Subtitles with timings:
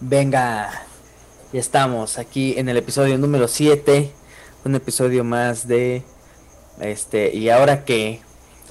[0.00, 0.70] Venga,
[1.54, 4.12] ya estamos aquí en el episodio número 7,
[4.66, 6.02] un episodio más de
[6.80, 8.20] este y ahora que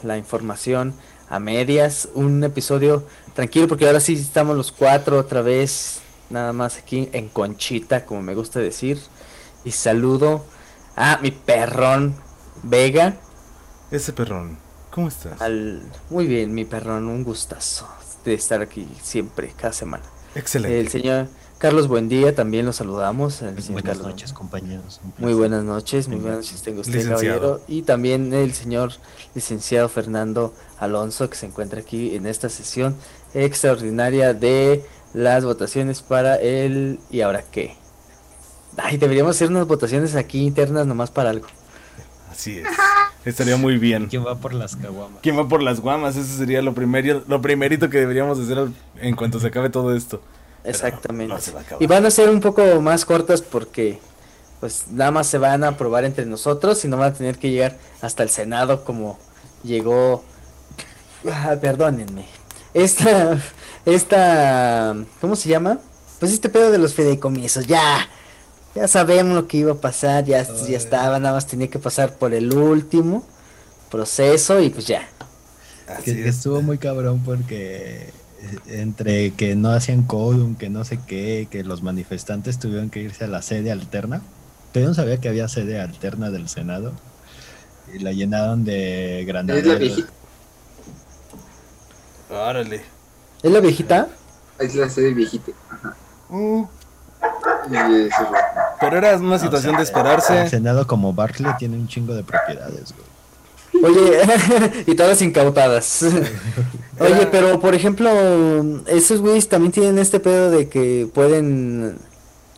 [0.03, 0.93] la información
[1.27, 6.77] a medias, un episodio tranquilo porque ahora sí estamos los cuatro otra vez, nada más
[6.77, 8.99] aquí en Conchita, como me gusta decir,
[9.63, 10.45] y saludo
[10.95, 12.15] a mi perrón
[12.61, 13.17] Vega.
[13.89, 14.59] Ese perrón,
[14.91, 15.41] ¿cómo estás?
[15.41, 15.81] Al...
[16.11, 17.87] Muy bien, mi perrón, un gustazo
[18.23, 20.03] de estar aquí siempre, cada semana.
[20.35, 20.79] Excelente.
[20.79, 23.41] El señor Carlos Buendía también lo saludamos.
[23.41, 24.07] el señor buenas Carlos.
[24.07, 24.99] noches, compañeros.
[25.17, 27.39] Muy buenas noches, muy buenas noches tengo usted, Licenciado.
[27.39, 27.61] caballero.
[27.67, 28.91] Y también el señor
[29.33, 32.95] licenciado Fernando Alonso, que se encuentra aquí en esta sesión
[33.33, 36.99] extraordinaria de las votaciones para el...
[37.09, 37.75] ¿Y ahora qué?
[38.77, 41.47] Ay, deberíamos hacer unas votaciones aquí internas nomás para algo.
[42.35, 42.67] Así es.
[43.23, 44.07] Estaría muy bien.
[44.07, 45.19] ¿Quién va por las caguamas?
[45.21, 46.15] ¿Quién va por las guamas?
[46.15, 48.67] Eso sería lo, primero, lo primerito que deberíamos hacer
[48.97, 50.21] en cuanto se acabe todo esto.
[50.63, 51.33] Exactamente.
[51.33, 51.81] no se va a acabar.
[51.81, 53.99] y van a ser un poco más cortas porque
[54.59, 57.51] pues nada más se van a aprobar entre nosotros y no van a tener que
[57.51, 59.19] llegar hasta el Senado como
[59.63, 60.23] llegó
[61.31, 62.25] ah, perdónenme.
[62.73, 63.37] Esta
[63.85, 65.79] esta ¿cómo se llama?
[66.19, 68.07] Pues este pedo de los fideicomisos, ya
[68.75, 72.17] ya sabemos lo que iba a pasar, ya, ya estaba, nada más tenía que pasar
[72.17, 73.25] por el último
[73.89, 75.09] proceso y pues ya.
[75.87, 76.29] Así Que, que es.
[76.29, 81.63] estuvo muy cabrón porque eh, entre que no hacían quórum, que no sé qué, que
[81.63, 84.29] los manifestantes tuvieron que irse a la sede alterna.
[84.71, 87.01] Pero yo no sabía que había sede alterna del Senado.
[87.85, 90.13] Y la llenaron de Es la viejita,
[92.27, 92.93] Órale.
[93.41, 94.19] ¿Es la viejita?
[94.59, 95.53] es la sede viejita.
[95.69, 95.97] Ajá.
[96.29, 96.67] Uh,
[97.71, 98.27] Y eso
[98.79, 100.49] pero era una situación O de sea, El esperarse.
[100.49, 103.15] Senado como Barclay tiene un chingo de propiedades, güey.
[103.83, 104.19] Oye,
[104.87, 106.03] y todas incautadas.
[106.99, 108.09] Oye, pero por ejemplo,
[108.87, 111.97] esos güeyes también tienen este pedo de que pueden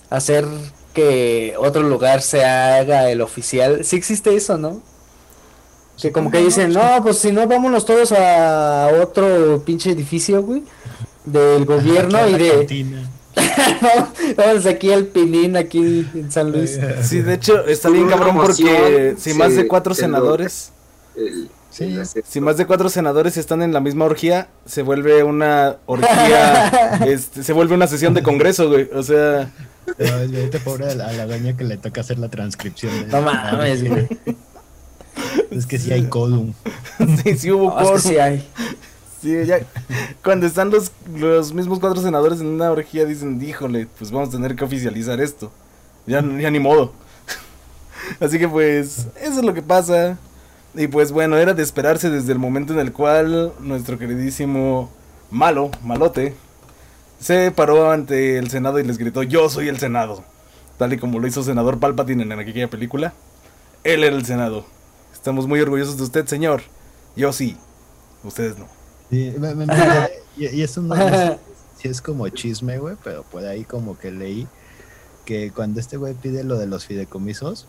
[0.10, 0.46] hacer
[0.94, 3.84] que otro lugar se haga el oficial.
[3.84, 4.82] Sí existe eso, ¿no?
[6.00, 10.64] Que como que dicen, no, pues si no, vámonos todos a otro pinche edificio, güey,
[11.26, 13.08] del gobierno y de...
[14.38, 16.80] Vamos aquí al Pinín, aquí en San Luis.
[17.04, 20.72] Sí, de hecho, está bien cabrón porque si más de cuatro se senadores,
[21.16, 21.96] el- Sí.
[22.28, 26.70] si más de cuatro senadores están en la misma orgía, se vuelve una orgía,
[27.06, 28.90] este, se vuelve una sesión de congreso, güey.
[28.96, 29.52] O sea,
[30.00, 32.30] No, es güey, te pobre a la, a la doña que le toca hacer la
[32.30, 32.92] transcripción.
[33.02, 34.08] de- No mames, güey.
[35.52, 36.54] Es que sí hay quórum.
[37.24, 38.02] sí, sí hubo No, es que quórum.
[38.02, 38.48] sí hay.
[39.22, 39.62] Sí, ya,
[40.24, 44.34] cuando están los, los mismos cuatro senadores en una orgía dicen, híjole, pues vamos a
[44.34, 45.52] tener que oficializar esto.
[46.06, 46.94] Ya, ya ni modo.
[48.20, 50.18] Así que pues, eso es lo que pasa.
[50.76, 54.92] Y pues bueno, era de esperarse desde el momento en el cual nuestro queridísimo
[55.32, 56.36] malo, malote,
[57.20, 60.24] se paró ante el Senado y les gritó, yo soy el Senado.
[60.78, 63.14] Tal y como lo hizo senador Palpatine en aquella película.
[63.84, 64.66] Él era el Senado.
[65.12, 66.62] Estamos muy orgullosos de usted, señor.
[67.16, 67.58] Yo sí.
[68.24, 68.77] Ustedes no.
[69.10, 69.66] Sí, me- me-
[70.38, 70.92] y, y es un
[71.78, 74.48] si es como chisme, güey, pero por ahí como que leí
[75.26, 77.68] que cuando este güey pide lo de los fideicomisos,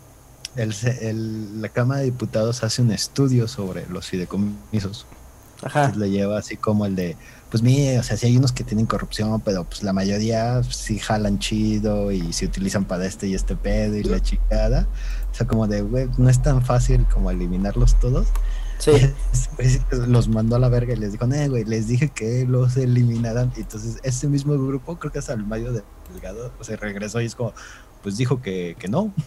[0.57, 5.07] el, el- la Cámara de Diputados hace un estudio sobre los fideicomisos.
[5.63, 5.93] Ajá.
[5.97, 7.17] Le lleva así como el de,
[7.51, 11.01] pues mire, o sea, sí hay unos que tienen corrupción, pero pues la mayoría sí
[11.01, 14.87] jalan chido y se utilizan para este y este pedo y la chicada.
[15.33, 18.29] O sea, como de, güey, no es tan fácil como eliminarlos todos.
[18.79, 18.93] Sí.
[19.91, 23.53] Los mandó a la verga y les dijo, eh, güey, les dije que los eliminaran.
[23.57, 27.27] Y entonces ese mismo grupo, creo que es al Mayo de Delgado, se regresó y
[27.27, 27.53] es como,
[28.03, 29.13] pues dijo que, que no.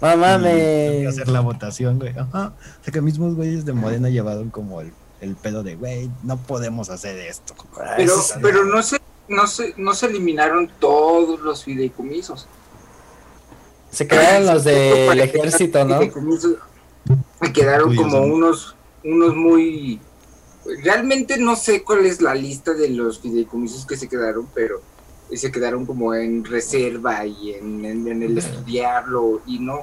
[0.00, 1.06] Que mames.
[1.06, 2.12] hacer la votación, güey.
[2.18, 2.54] Ajá.
[2.80, 6.38] O sea que mismos güeyes de Morena llevaron como el, el pedo de, güey, no
[6.38, 7.54] podemos hacer esto.
[7.96, 12.48] Pero, eso pero no se, no se, no se eliminaron todos los fideicomisos.
[13.92, 15.98] Se quedaron los del ejército, ¿no?
[15.98, 16.56] Fideicomisos
[17.52, 18.34] Quedaron como ¿no?
[18.34, 20.00] unos, unos muy.
[20.84, 24.80] Realmente no sé cuál es la lista de los fideicomisos que se quedaron, pero
[25.34, 29.80] se quedaron como en reserva y en, en- en el estudiarlo y no.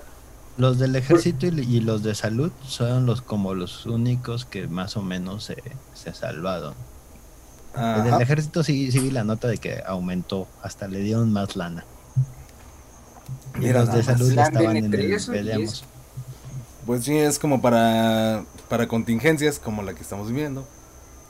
[0.58, 4.96] Los del ejército y, y los de salud son los como los únicos que más
[4.98, 5.56] o menos se,
[5.94, 6.74] se salvaron.
[7.76, 8.24] El del Ajá.
[8.24, 11.86] ejército sí, sí vi la nota de que aumentó, hasta le dieron más lana.
[13.56, 15.32] Y Mira los de salud estaban en entre el eso.
[16.86, 20.68] Pues sí, es como para, para contingencias como la que estamos viviendo.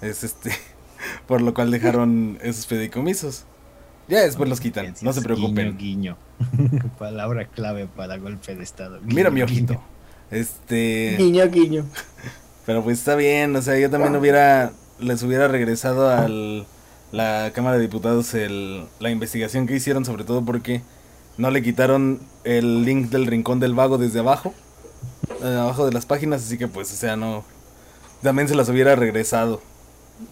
[0.01, 0.51] Es este,
[1.28, 3.46] por lo cual dejaron esos fideicomisos.
[4.07, 5.78] Ya después los quitan, no se preocupen.
[5.78, 6.18] Guiño,
[6.57, 6.90] guiño.
[7.00, 9.00] Palabra clave para golpe de estado.
[9.04, 9.74] Mira mi ojito.
[9.74, 9.84] guiño.
[10.31, 11.86] Este, Guiño, guiño.
[12.66, 16.66] pero pues está bien, o sea, yo también hubiera, les hubiera regresado al,
[17.12, 20.81] la Cámara de Diputados el, la investigación que hicieron, sobre todo porque
[21.38, 24.54] no le quitaron el link del Rincón del Vago desde abajo,
[25.44, 27.44] abajo de las páginas, así que pues, o sea, no...
[28.22, 29.62] También se las hubiera regresado.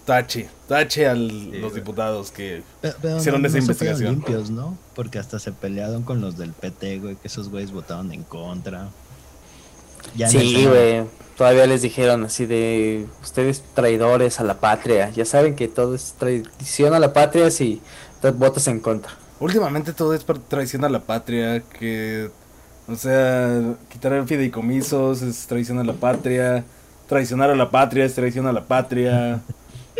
[0.05, 1.31] Tache, tache a los
[1.61, 1.73] güey.
[1.73, 4.11] diputados que Pero, pero hicieron no- esa no investigación.
[4.15, 4.77] limpios, ¿no?
[4.95, 8.89] Porque hasta se pelearon con los del PT, güey, que esos güeyes votaron en contra.
[10.15, 11.05] Ya Sí, güey.
[11.37, 15.09] Todavía les dijeron así de ustedes traidores a la patria.
[15.11, 17.81] Ya saben que todo es traición a la patria si
[18.35, 19.13] votas en contra.
[19.39, 22.29] Últimamente todo es traición a la patria, que,
[22.87, 26.63] o sea, quitar el fideicomisos es traición a la patria,
[27.07, 29.41] traicionar a la patria es traición a la patria,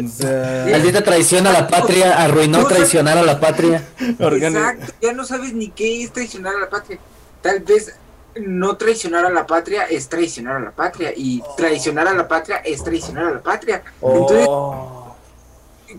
[0.04, 3.84] o sea, Maldita traición a la patria, arruinó traicionar a la patria.
[4.00, 7.00] Exacto, ya no sabes ni qué es traicionar a la patria.
[7.42, 7.95] Tal vez
[8.39, 12.57] no traicionar a la patria es traicionar a la patria y traicionar a la patria
[12.57, 13.83] es traicionar a la patria.
[14.01, 15.06] Entonces, Oh.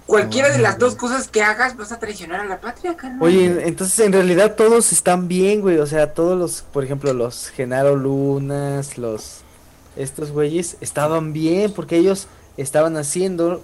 [0.06, 3.23] Cualquiera de las dos cosas que hagas vas a traicionar a la patria, carnal.
[3.23, 5.79] Oye, entonces en realidad todos están bien, güey.
[5.79, 9.43] O sea, todos los, por ejemplo, los Genaro Lunas, los
[9.96, 13.62] estos güeyes estaban bien porque ellos estaban haciendo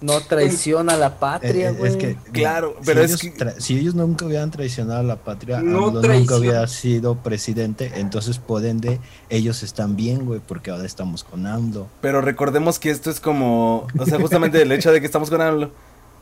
[0.00, 1.90] no traición a la Eh, patria, eh, güey.
[1.90, 5.60] es que, Claro, si pero es que- si ellos nunca hubieran traicionado a la patria,
[5.60, 10.84] No AMLO nunca hubiera sido presidente, entonces por ende ellos están bien, güey, porque ahora
[10.86, 11.88] estamos con AMLO.
[12.00, 15.40] pero recordemos que esto es como, o sea, justamente el hecho de que estamos con
[15.40, 15.70] AMLO,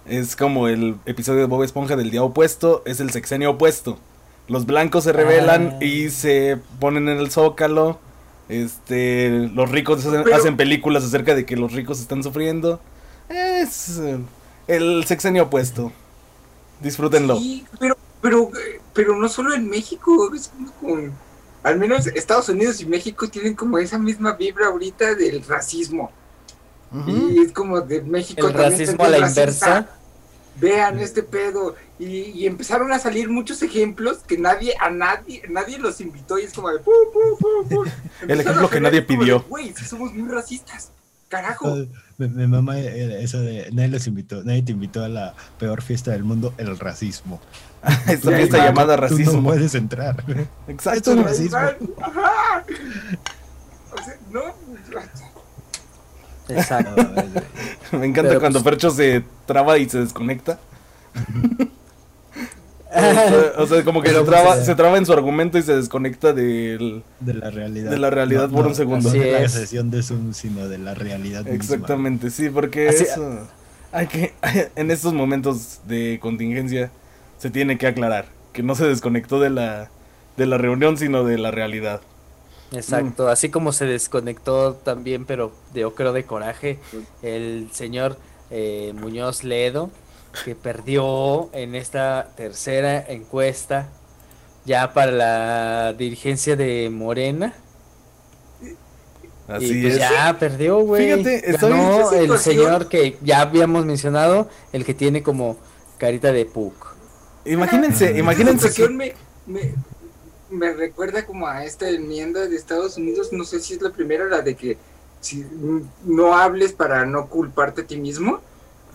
[0.07, 3.99] es como el episodio de Bob Esponja del día opuesto, es el sexenio opuesto.
[4.49, 5.85] Los blancos se rebelan Ah.
[5.85, 7.99] y se ponen en el zócalo.
[8.49, 12.81] Este, los ricos hacen, Pero- hacen películas acerca de que los ricos están sufriendo.
[13.29, 14.19] Es eh,
[14.69, 15.93] el sexenio opuesto.
[16.81, 17.37] Disfrútenlo.
[17.39, 18.51] Sí, pero, pero,
[18.93, 20.51] pero no solo en México, es
[20.81, 21.13] como-
[21.63, 26.13] al menos Estados Unidos y México tienen como esa misma vibra ahorita del racismo.
[27.07, 29.41] Y es como de México El también racismo a la racista.
[29.43, 29.89] inversa.
[30.61, 31.75] Vean este pedo.
[31.99, 36.45] Y, y empezaron a salir muchos ejemplos que nadie, a nadie, nadie los invitó y
[36.45, 37.85] es como de pu, pu, pu, pu.
[38.23, 39.43] Empezaron ejemplo a que nadie pidió.
[39.49, 40.93] Güey, somos muy racistas.
[41.29, 41.87] Carajo.
[42.19, 46.13] Me, me mama eso de nadie los invitó, nadie te invitó a la peor fiesta
[46.13, 47.41] del mundo, el racismo.
[48.09, 49.43] Esta fiesta llamada Tú no racismo.
[49.43, 50.25] puedes entrar.
[50.69, 51.13] Exacto.
[51.13, 51.57] Esto es racismo.
[52.01, 52.65] Ajá.
[53.93, 54.41] O sea, no.
[56.49, 57.03] Exacto.
[57.93, 60.59] Me encanta Pero, cuando pues- Fercho se traba y se desconecta.
[62.97, 65.77] O sea, o sea, como que se, traba, se traba en su argumento y se
[65.77, 67.03] desconecta del...
[67.21, 67.91] De la realidad.
[67.91, 69.09] De la realidad por un segundo.
[69.09, 69.53] No de la es.
[69.53, 71.57] sesión de Zoom, sino de la realidad misma.
[71.57, 73.49] Exactamente, sí, porque Así- eso...
[73.93, 74.35] Hay que,
[74.77, 76.91] en estos momentos de contingencia
[77.39, 79.91] se tiene que aclarar que no se desconectó de la,
[80.39, 82.01] de la reunión, sino de la realidad.
[82.73, 86.79] Exacto, así como se desconectó también, pero de yo creo de coraje,
[87.23, 88.19] el señor
[88.51, 89.91] eh, Muñoz Ledo,
[90.45, 93.89] que perdió en esta tercera encuesta
[94.65, 97.55] ya para la dirigencia de Morena.
[99.49, 100.01] Así y pues es.
[100.01, 101.05] ya perdió, güey.
[101.23, 105.57] Fíjate, estoy- Ganó Esa el señor que ya habíamos mencionado, el que tiene como
[105.99, 106.95] carita de Puck.
[107.45, 108.73] Imagínense, imagínense que...
[108.73, 109.15] situación me,
[109.47, 109.73] me,
[110.51, 114.25] me recuerda como a esta enmienda de Estados Unidos, no sé si es la primera,
[114.25, 114.79] la de que
[115.21, 115.47] si
[116.05, 118.41] no hables para no culparte a ti mismo.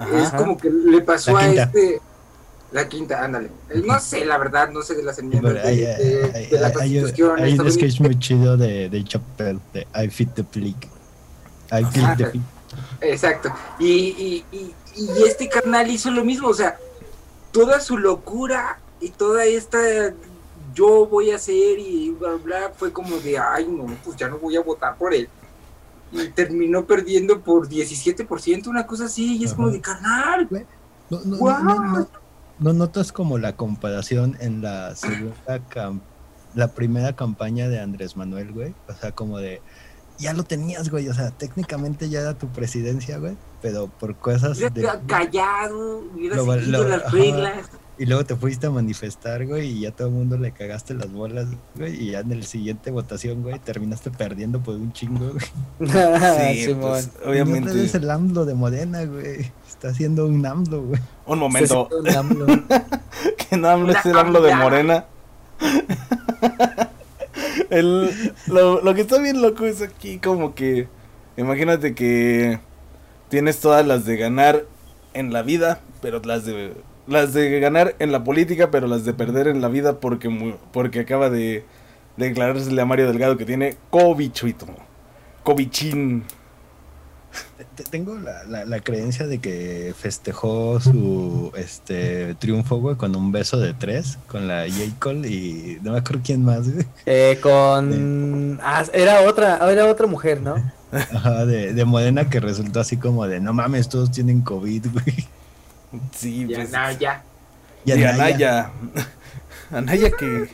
[0.03, 0.23] Ajá.
[0.23, 2.01] es como que le pasó a este...
[2.71, 3.49] La quinta, ándale.
[3.83, 6.59] No sé, la verdad, no sé de las enmiendas Pero de, hay, de- hay- de
[6.59, 10.43] la hay- Constitución hay un sketch muy chido de, de Chappelle, de I fit the
[10.45, 10.87] plick.
[11.69, 12.15] I fit the Ajá.
[12.31, 12.41] plick.
[13.01, 13.53] Exacto.
[13.77, 16.77] Y, y, y, y este carnal hizo lo mismo, o sea,
[17.51, 19.77] toda su locura y toda esta
[20.73, 24.37] yo voy a hacer y bla bla fue como de ay no, pues ya no
[24.37, 25.27] voy a votar por él.
[26.11, 30.47] Y terminó perdiendo por 17%, una cosa así, y es como de carnal.
[31.09, 31.59] No, no, What?
[31.63, 32.07] no, no,
[32.59, 36.01] ¿no notas como la comparación en la segunda cam-
[36.53, 38.73] la primera campaña de Andrés Manuel, güey?
[38.87, 39.61] O sea, como de
[40.17, 44.59] ya lo tenías, güey, o sea, técnicamente ya era tu presidencia, güey, pero por cosas
[44.59, 44.69] de
[45.07, 47.09] callado, hubiera seguido lo- las ajá.
[48.01, 51.11] Y luego te fuiste a manifestar, güey, y ya todo el mundo le cagaste las
[51.11, 55.45] bolas, güey, y ya en el siguiente votación, güey, terminaste perdiendo por un chingo, güey.
[56.55, 56.81] Sí, Simón.
[56.89, 57.69] pues, No obviamente.
[57.69, 59.51] eres el AMLO de Morena, güey.
[59.69, 60.99] Está haciendo un AMLO, güey.
[61.27, 61.89] Un momento.
[61.91, 62.47] Un AMLO.
[63.49, 64.55] que no AMLO es el AMLO de.
[64.55, 65.05] Morena.
[67.69, 68.09] El,
[68.47, 70.87] lo, lo que está bien loco es aquí como que
[71.37, 72.59] imagínate que
[73.29, 74.65] tienes todas las de ganar
[75.13, 76.73] en la vida, pero las de
[77.07, 80.99] las de ganar en la política, pero las de perder en la vida porque porque
[81.01, 81.65] acaba de,
[82.17, 84.65] de declarársele a Mario Delgado que tiene covichuito,
[85.43, 86.23] covichín.
[87.75, 93.31] Te- Tengo la, la- la creencia de que festejó su este triunfo, güey, con un
[93.31, 94.93] beso de tres, con la J.
[94.99, 96.85] Cole y no me acuerdo quién más, güey.
[97.05, 98.59] Eh, con.
[98.61, 100.55] Ah, era otra, era otra mujer, ¿no?
[100.91, 105.27] Ajá, de, de Modena que resultó así como de no mames, todos tienen COVID, güey.
[106.15, 106.71] Sí, Ya, pues.
[106.71, 107.23] no, ya.
[107.85, 108.71] Y Y Anaya, Anaya.
[109.71, 110.49] Anaya que.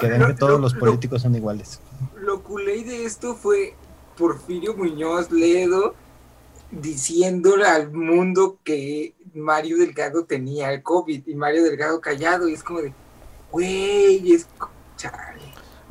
[0.00, 1.80] Que ven lo- que todos lo- los lo- políticos son iguales.
[2.20, 3.74] Lo culé de esto fue
[4.16, 5.94] Porfirio Muñoz Ledo
[6.70, 12.48] diciéndole al mundo que Mario Delgado tenía el COVID y Mario Delgado callado.
[12.48, 12.92] Y es como de,
[13.50, 14.46] güey, es.
[14.96, 15.33] Chale.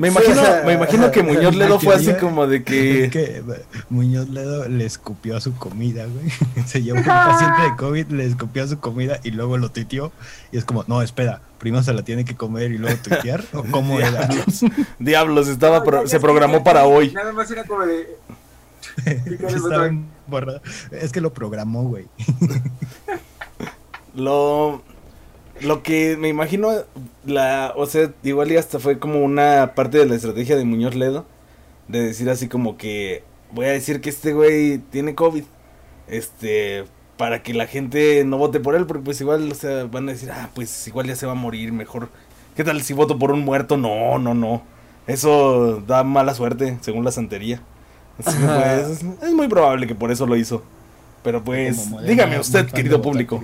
[0.03, 3.09] Me imagino, me imagino que Muñoz Ledo fue así como de que.
[3.11, 3.43] que eh,
[3.89, 6.29] Muñoz Ledo le escupió a su comida, güey.
[6.67, 10.11] Se llevó un paciente de COVID, le escupió a su comida y luego lo tuiteó.
[10.51, 13.45] Y es como, no, espera, primero se la tiene que comer y luego tuitear.
[13.53, 14.27] ¿O cómo era?
[14.27, 14.65] Diablos,
[14.99, 17.11] diablos, estaba No, pro- ya- ya se programó para hoy.
[17.11, 18.17] Nada más era como de.
[20.91, 22.07] Es que lo programó, güey.
[24.15, 24.83] Lo,
[25.63, 26.71] lo que me imagino,
[27.25, 30.95] la, o sea, igual y hasta fue como una parte de la estrategia de Muñoz
[30.95, 31.25] Ledo,
[31.87, 35.43] de decir así como que voy a decir que este güey tiene COVID,
[36.07, 36.85] este,
[37.17, 40.13] para que la gente no vote por él, porque pues igual, o sea, van a
[40.13, 42.09] decir, ah, pues igual ya se va a morir, mejor,
[42.55, 43.77] ¿qué tal si voto por un muerto?
[43.77, 44.63] No, no, no,
[45.07, 47.61] eso da mala suerte, según la santería.
[48.23, 50.63] Así que, pues, es muy probable que por eso lo hizo.
[51.23, 53.41] Pero pues, dígame usted, querido público.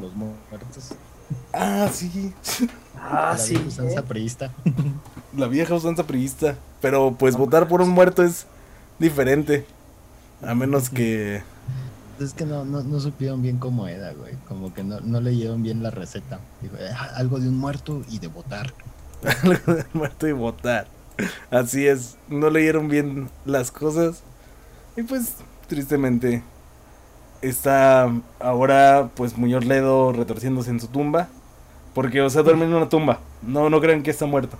[1.62, 2.34] Ah, sí.
[2.98, 3.52] Ah, La sí.
[3.54, 4.52] vieja usanza priista.
[5.36, 6.56] La vieja usanza priista.
[6.82, 8.46] Pero pues votar por un muerto es
[8.98, 9.66] diferente.
[10.42, 11.44] A menos que.
[12.20, 14.36] Es que no, no, no supieron bien cómo era, güey.
[14.48, 16.40] Como que no, no leyeron bien la receta.
[16.62, 18.74] Digo, "Ah, algo de un muerto y de votar.
[19.44, 20.88] algo del muerto y votar.
[21.52, 22.16] Así es.
[22.30, 24.24] No leyeron bien las cosas.
[24.96, 25.34] Y pues,
[25.68, 26.42] tristemente.
[27.42, 31.28] Está ahora, pues, Muñoz Ledo retorciéndose en su tumba.
[31.94, 33.20] Porque, o sea, duerme en una tumba.
[33.42, 34.58] No, no crean que está muerto.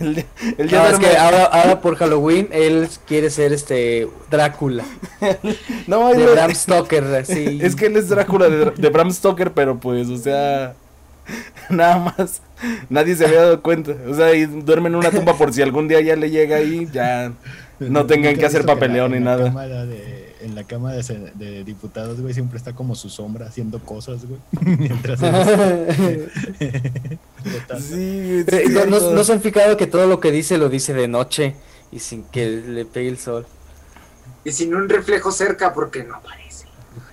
[0.00, 0.24] él, ya-
[0.56, 4.84] él ya No, es que ahora, ahora por Halloween él quiere ser este Drácula
[5.88, 7.58] No, de Bram Stoker, así.
[7.60, 10.74] Es que él es Drácula de, de Bram Stoker, pero pues, o sea,
[11.70, 12.40] nada más,
[12.88, 13.92] nadie se había dado cuenta.
[14.08, 16.88] O sea, y duerme en una tumba por si algún día ya le llega ahí,
[16.92, 17.32] ya
[17.80, 19.44] no tengan ¿Nunca que hacer papeleo ni nada.
[19.46, 23.78] cámara de- en la Cámara de, de Diputados, güey, siempre está como su sombra haciendo
[23.80, 24.40] cosas, güey.
[24.78, 25.20] Mientras.
[27.80, 31.08] Sí, Eh, no, no- se han fijado que todo lo que dice lo dice de
[31.08, 31.54] noche
[31.92, 33.46] y sin que le pegue el sol.
[34.44, 36.66] Y sin un reflejo cerca porque no aparece.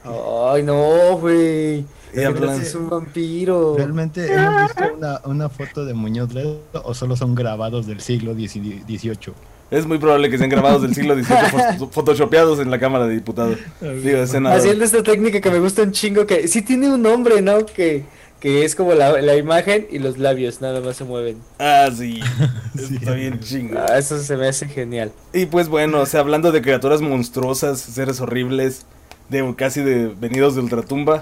[0.04, 1.86] Ay, no, güey.
[2.14, 3.76] Es un vampiro.
[3.78, 8.34] ¿Realmente hemos visto una, una foto de Muñoz Ledo o solo son grabados del siglo
[8.34, 9.34] XVIII?
[9.72, 11.26] Es muy probable que sean grabados del siglo XVIII
[11.80, 13.58] fo- photoshopeados en la Cámara de Diputados.
[13.82, 14.60] Digo, de senador.
[14.60, 17.66] Haciendo esta técnica que me gusta un chingo, que sí tiene un nombre, ¿no?
[17.66, 18.04] Que,
[18.40, 21.38] que es como la, la imagen y los labios nada más se mueven.
[21.60, 22.22] Ah, sí.
[22.78, 22.96] Sí.
[22.98, 23.80] Está bien chingo.
[23.80, 25.12] Ah, eso se me hace genial.
[25.34, 28.86] Y pues bueno, o sea, hablando de criaturas monstruosas, seres horribles,
[29.30, 31.22] de casi de venidos de ultratumba,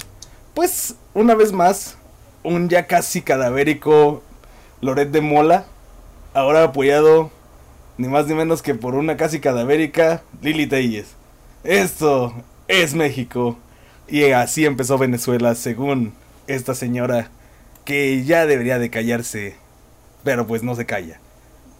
[0.55, 1.95] pues una vez más,
[2.41, 4.23] un ya casi cadavérico
[4.81, 5.65] Loret de Mola,
[6.33, 7.31] ahora apoyado
[7.97, 11.07] ni más ni menos que por una casi cadavérica Lili Telles.
[11.63, 12.33] Esto
[12.67, 13.57] es México.
[14.07, 16.13] Y así empezó Venezuela, según
[16.47, 17.29] esta señora,
[17.85, 19.55] que ya debería de callarse,
[20.23, 21.19] pero pues no se calla.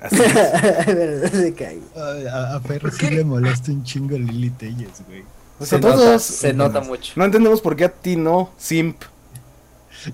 [0.01, 1.31] Así es.
[1.31, 1.81] se
[2.29, 5.23] A, a Fer sí le molesta un chingo Lili Telles, güey.
[5.59, 7.13] O sea, Se nota, todos- se nota mucho.
[7.15, 9.01] No entendemos por qué a ti no, simp.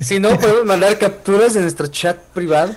[0.01, 2.75] Si no, podemos mandar capturas de nuestro chat privado.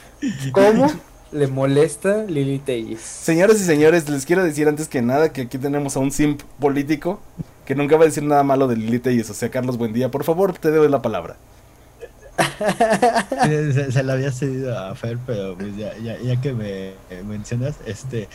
[0.52, 0.90] ¿Cómo
[1.32, 3.00] le molesta Lili Telles?
[3.00, 6.42] Señoras y señores, les quiero decir antes que nada que aquí tenemos a un simp
[6.58, 7.20] político
[7.66, 9.30] que nunca va a decir nada malo de Lili Telles.
[9.30, 10.10] O sea, Carlos, buen día.
[10.10, 11.36] Por favor, te doy la palabra.
[13.44, 17.22] Se, se la había cedido a Fer, pero pues ya, ya, ya que me eh,
[17.26, 18.28] mencionas, este,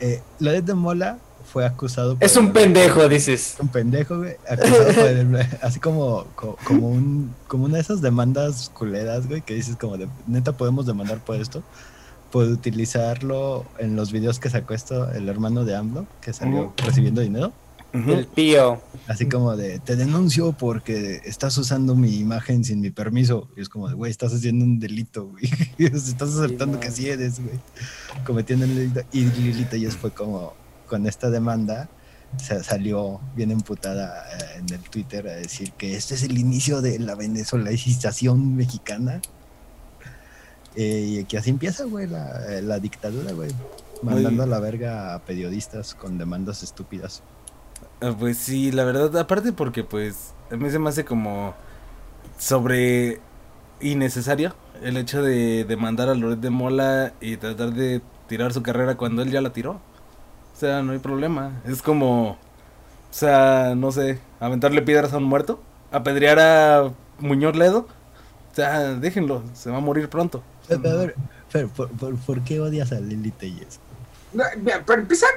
[0.00, 1.18] eh, Loret de Mola
[1.52, 3.56] fue acusado Es un pendejo, dices.
[3.58, 8.00] un pendejo, güey, acusado por el- así como, co- como, un, como una de esas
[8.00, 11.62] demandas culeras, güey, que dices como de, neta podemos demandar por esto,
[12.30, 17.20] por utilizarlo en los videos que sacó esto el hermano de AMLO, que salió recibiendo
[17.20, 17.52] dinero.
[17.92, 18.80] El pío.
[19.08, 23.68] así como de, te denuncio porque estás usando mi imagen sin mi permiso, y es
[23.68, 27.58] como de, güey, estás haciendo un delito, güey, estás aceptando que así eres, güey,
[28.24, 30.54] cometiendo un delito, y Lili Telles fue como,
[30.86, 31.88] con esta demanda,
[32.36, 36.80] se salió bien emputada eh, en el Twitter a decir que este es el inicio
[36.80, 39.20] de la venezolanización mexicana.
[40.82, 43.50] Eh, y que así empieza, güey, la, eh, la dictadura, güey.
[44.00, 47.22] Mandando a la verga a periodistas con demandas estúpidas.
[48.00, 51.54] Ah, Pues sí, la verdad, aparte porque pues a mí se me hace como
[52.38, 53.20] sobre
[53.80, 58.96] innecesario el hecho de demandar a Loret de Mola y tratar de tirar su carrera
[58.96, 59.72] cuando él ya la tiró.
[59.72, 61.60] O sea, no hay problema.
[61.66, 62.38] Es como, o
[63.10, 65.60] sea, no sé, aventarle piedras a un muerto,
[65.92, 67.86] apedrear a Muñoz Ledo.
[68.52, 70.42] O sea, déjenlo, se va a morir pronto.
[70.70, 71.14] A ver,
[71.48, 73.80] Fer, ¿por, por, por qué odias a Lili Telles?
[74.32, 75.30] No, mira, para empezar,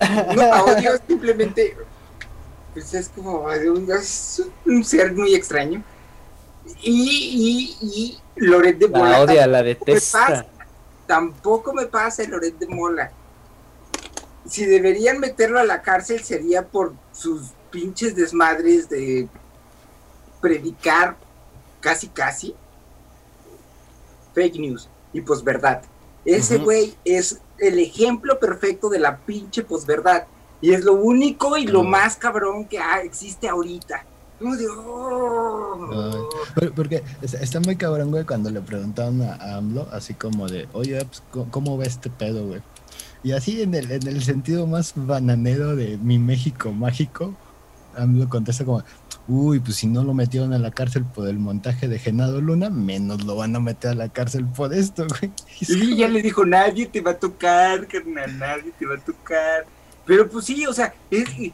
[0.00, 1.76] no la odio, simplemente
[2.72, 5.82] pues es como es un ser muy extraño.
[6.82, 10.26] Y, y, y Loret de Mola La odia, la me detesta.
[10.26, 10.46] pasa.
[11.06, 13.12] Tampoco me pasa el Loret de Mola.
[14.48, 19.28] Si deberían meterlo a la cárcel sería por sus pinches desmadres de
[20.40, 21.16] predicar
[21.80, 22.54] casi casi
[24.34, 25.82] fake news y posverdad.
[26.24, 30.24] Ese güey es el ejemplo perfecto de la pinche posverdad.
[30.60, 34.04] Y es lo único y lo más cabrón que existe ahorita.
[34.42, 36.12] Oh.
[36.14, 36.20] Ay,
[36.54, 40.68] por- Porque es- está muy cabrón, güey, cuando le preguntaron a AMLO, así como de,
[40.72, 42.62] oye, pues, ¿cómo- ¿cómo ve este pedo, güey?
[43.22, 47.34] Y así en el, en el sentido más bananero de mi México mágico,
[47.96, 48.82] AMLO contesta como,
[49.28, 52.70] uy, pues si no lo metieron a la cárcel por el montaje de Genado Luna,
[52.70, 55.32] menos lo van a meter a la cárcel por esto, güey.
[55.60, 59.66] Y ya le dijo, nadie te va a tocar, carnal, nadie te va a tocar.
[60.04, 61.28] Pero pues sí, o sea, es...
[61.38, 61.52] eh,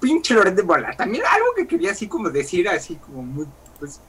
[0.00, 0.96] pinche Loret de Mola.
[0.96, 3.46] También algo que quería así como decir, así como muy,
[3.78, 4.00] pues,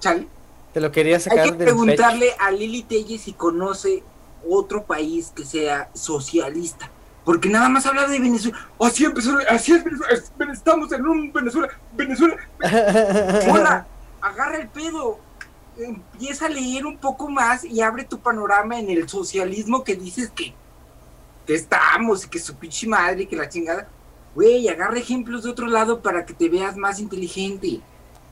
[0.00, 0.26] chale.
[0.72, 1.64] Te lo quería Hay sacar que del pecho.
[1.64, 4.02] preguntarle a Lili Telles si conoce
[4.48, 6.90] otro país que sea socialista.
[7.26, 8.56] Porque nada más habla de Venezuela.
[8.80, 10.14] Así empezó, así es Venezuela.
[10.14, 11.68] es- Estamos en un Venezuela.
[11.94, 12.36] Venezuela.
[13.52, 13.86] Hola,
[14.22, 15.18] agarra el pedo.
[15.76, 20.30] Empieza a leer un poco más y abre tu panorama en el socialismo que dices
[20.30, 20.54] que,
[21.46, 23.86] que estamos y que su pinche madre y que la chingada.
[24.34, 27.80] Güey, agarra ejemplos de otro lado para que te veas más inteligente.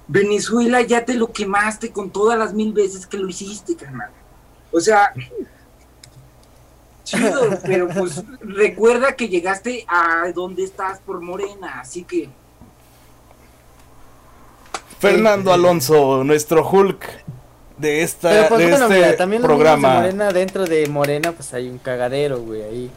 [0.07, 4.11] Venezuela ya te lo quemaste con todas las mil veces que lo hiciste, carnal.
[4.71, 5.13] O sea,
[7.05, 12.29] chido, pero pues recuerda que llegaste a donde estás por Morena, así que
[14.99, 17.05] Fernando Alonso, nuestro Hulk
[17.77, 19.89] de esta Pero pues de bueno, este mira, también programa.
[19.89, 22.91] de Morena, dentro de Morena, pues hay un cagadero, güey, ahí.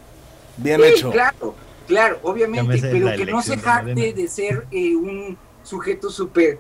[0.58, 1.12] Bien Sí, hecho.
[1.12, 1.56] Claro,
[1.88, 6.60] claro, obviamente, pero que no se de jacte de ser eh, un sujeto súper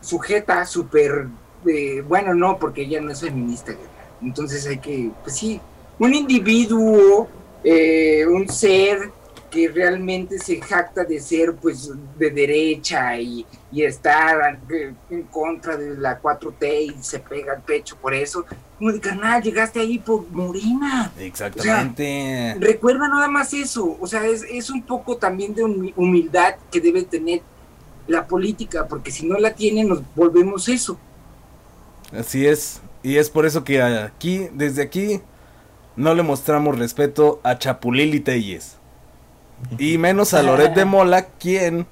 [0.00, 1.28] sujeta, súper
[1.66, 3.74] eh, bueno, no, porque ella no es feminista.
[4.20, 5.60] Entonces hay que, pues sí,
[6.02, 7.28] un individuo,
[7.62, 9.10] eh, un ser
[9.50, 14.58] que realmente se jacta de ser pues de derecha y, y estar
[15.10, 18.44] en contra de la 4T y se pega al pecho por eso.
[18.78, 21.12] Como de carnal, llegaste ahí por Morena.
[21.18, 22.56] Exactamente.
[22.58, 26.80] Recuerda nada más eso, o sea, es, es un poco también de humi- humildad que
[26.80, 27.42] debe tener
[28.08, 30.98] la política, porque si no la tiene nos volvemos eso.
[32.10, 32.80] Así es.
[33.02, 35.20] Y es por eso que aquí, desde aquí,
[35.96, 38.76] no le mostramos respeto a Chapulili Telles.
[39.78, 41.86] Y menos a Loret de Mola, quien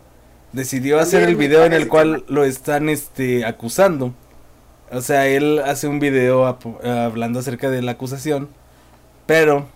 [0.52, 4.12] decidió hacer el video en el cual lo están este acusando.
[4.90, 8.48] O sea, él hace un video hablando acerca de la acusación.
[9.26, 9.66] Pero,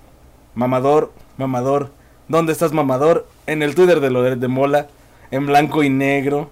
[0.55, 1.93] mamador, mamador,
[2.27, 3.27] ¿dónde estás mamador?
[3.47, 4.89] En el Twitter de Loret de Mola,
[5.31, 6.51] en blanco y negro,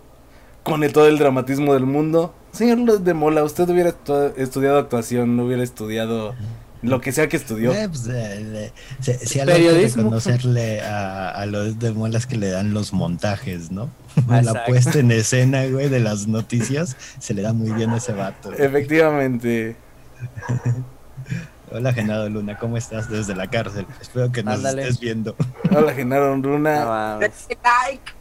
[0.63, 2.33] con el, todo el dramatismo del mundo.
[2.53, 6.35] Señor Loret de Mola, usted hubiera estu- estudiado actuación, no hubiera estudiado
[6.83, 7.73] lo que sea que estudió.
[7.73, 10.03] Eh, pues, eh, le- si, si algo Periodismo.
[10.03, 13.91] reconocerle a, a los de molas que le dan los montajes, ¿no?
[14.29, 14.61] La Exacto.
[14.67, 18.51] puesta en escena, güey, de las noticias, se le da muy bien a ese vato.
[18.51, 18.61] güey.
[18.63, 19.77] Efectivamente.
[21.71, 23.87] Hola, Genaro Luna, ¿cómo estás desde la cárcel?
[24.01, 24.83] Espero que nos Ándale.
[24.83, 25.35] estés viendo.
[25.75, 26.85] Hola, Genaro No Luna.
[26.85, 27.47] mames.
[27.49, 28.13] Like.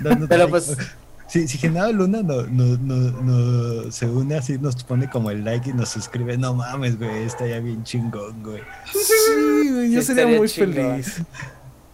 [0.00, 0.50] Dándote Pero like.
[0.50, 0.76] pues,
[1.28, 5.44] Si, si Genaro Luna no, no, no, no se une así, nos pone como el
[5.44, 8.62] like y nos suscribe, no mames, güey, está ya bien chingón, güey.
[8.92, 10.72] Sí, güey, yo Sí, sería muy chingón.
[10.74, 11.22] feliz.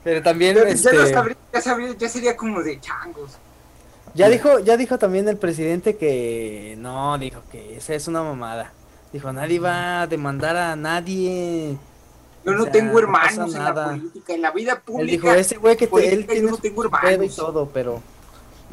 [0.05, 3.33] pero también, Ya, ya este, sabría, ya sabría, ya sería como de changos.
[4.15, 8.71] ya dijo, ya dijo también el presidente que no, dijo que esa es una mamada.
[9.13, 11.77] Dijo, nadie va a demandar a nadie.
[12.45, 15.03] Yo O no sea, tengo no hermanos en la política, en la vida pública.
[15.03, 17.35] Él dijo, ese güey que te- él tiene no tengo pedo y hermanos.
[17.37, 18.01] todo, pero...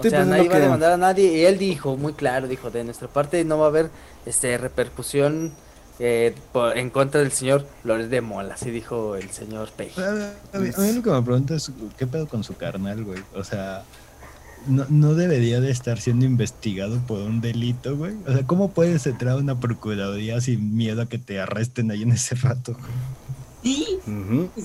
[0.07, 1.37] O sea, pues, nadie va a demandar a nadie.
[1.37, 3.89] Y él dijo, muy claro, dijo, de nuestra parte no va a haber
[4.25, 5.51] este repercusión
[5.99, 9.91] eh, por- en contra del señor Lores de Mola, así dijo el señor Pei.
[9.97, 13.21] A mí, a mí lo que me pregunto es, ¿qué pedo con su carnal, güey?
[13.35, 13.83] O sea,
[14.67, 18.15] no, no debería de estar siendo investigado por un delito, güey.
[18.27, 22.01] O sea, ¿cómo puedes entrar a una procuraduría sin miedo a que te arresten ahí
[22.03, 22.73] en ese rato?
[22.73, 22.91] güey?
[23.63, 23.99] Sí,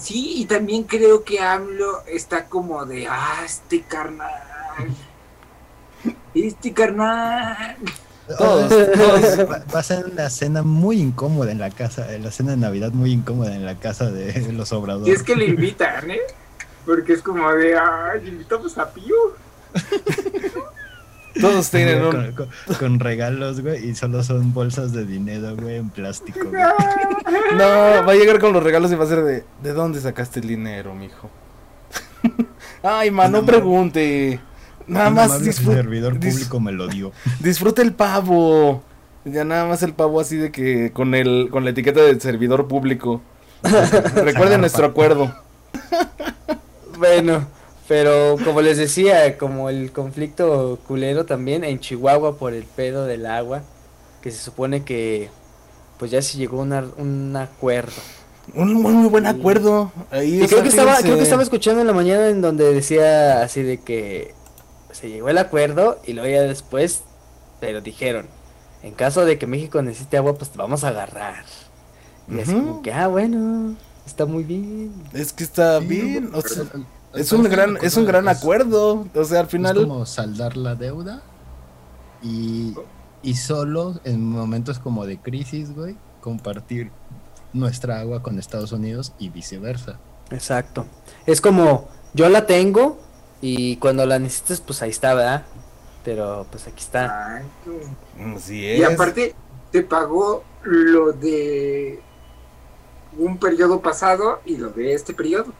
[0.00, 4.30] sí, y también creo que AMLO está como de, ah, este carnal.
[6.34, 7.76] Este carnal.
[8.38, 9.50] Todos, todos.
[9.74, 12.90] Va, a ser una cena muy incómoda en la casa, en la cena de Navidad
[12.92, 15.14] muy incómoda en la casa de los Y obradores.
[15.14, 16.18] es que le invitan, ¿eh?
[16.84, 19.14] Porque es como de, ay, invitamos a Pío.
[21.40, 22.32] Todos tienen con, un.
[22.32, 26.62] con- con regalos, güey, y solo son bolsas de dinero, güey, en plástico, güey.
[27.56, 27.64] No,
[28.06, 29.44] va a llegar con los regalos y va a ser de.
[29.62, 31.28] ¿De dónde sacaste el dinero, mijo?
[32.82, 34.40] Ay, man, no No, pregunte.
[34.86, 35.78] Nada más disfruta.
[35.78, 37.12] servidor público me lo dio.
[37.40, 38.82] Disfruta el pavo.
[39.24, 42.68] Ya nada más el pavo así de que con el con la etiqueta del servidor
[42.68, 43.20] público.
[44.14, 45.34] Recuerden nuestro acuerdo.
[46.98, 47.46] Bueno,
[47.88, 53.26] pero como les decía, como el conflicto culero también en Chihuahua por el pedo del
[53.26, 53.62] agua,
[54.22, 55.28] que se supone que
[55.98, 57.92] pues ya se llegó a un acuerdo.
[58.54, 59.90] Un muy, muy buen acuerdo.
[60.10, 63.42] Ahí Y creo que estaba, creo que estaba escuchando en la mañana en donde decía
[63.42, 64.34] así de que
[64.96, 67.02] se llegó el acuerdo y luego ya después,
[67.60, 68.26] pero dijeron,
[68.82, 71.44] en caso de que México necesite agua, pues te vamos a agarrar.
[72.28, 72.66] Y así Ujú.
[72.66, 73.74] como que, ah, bueno,
[74.06, 74.92] está muy bien.
[75.12, 76.30] Es que está Sí, bien.
[76.34, 76.64] o sea,
[77.14, 79.06] es un gran, es un gran es- acuerdo.
[79.14, 79.76] O sea, al Es final.
[79.76, 81.22] como saldar la deuda
[82.22, 82.74] y,
[83.22, 86.90] y solo en momentos como de crisis, güey, compartir
[87.52, 89.98] nuestra agua con Estados Unidos y viceversa.
[90.30, 90.86] Exacto.
[91.26, 92.98] Es como, yo la tengo
[93.40, 95.44] y cuando la necesites, pues ahí está, ¿verdad?
[96.04, 97.42] Pero pues aquí está.
[98.36, 98.78] Así es.
[98.78, 99.34] Y aparte,
[99.72, 102.00] te pagó lo de
[103.18, 105.52] un periodo pasado y lo de este periodo.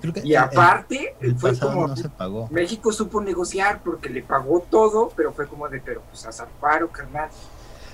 [0.00, 2.48] Creo que Y aparte, el, el fue como no se pagó.
[2.50, 6.88] México supo negociar porque le pagó todo, pero fue como de, pero pues a Zarparo,
[6.90, 7.28] carnal.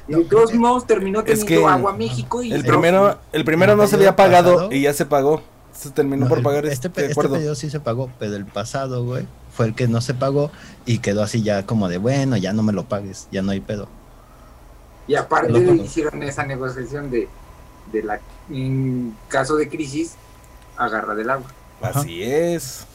[0.08, 3.44] Y No, de todos modos terminó es teniendo que agua México y El primero, el
[3.44, 5.42] primero no se había pagado pasado- y ya se pagó.
[5.76, 7.34] Se terminó No, por el- pagar este, este, este acuerdo.
[7.34, 10.50] periodo sí se pagó, pero el pasado, güey, fue el que no se pagó
[10.86, 13.60] y quedó así ya como de, bueno, ya no me lo pagues, ya no hay
[13.60, 13.88] pedo.
[15.08, 15.52] Y aparte
[15.84, 17.28] hicieron esa negociación de,
[17.92, 20.14] de la, en caso de crisis,
[20.76, 21.46] agarra del agua.
[21.80, 22.86] Así es.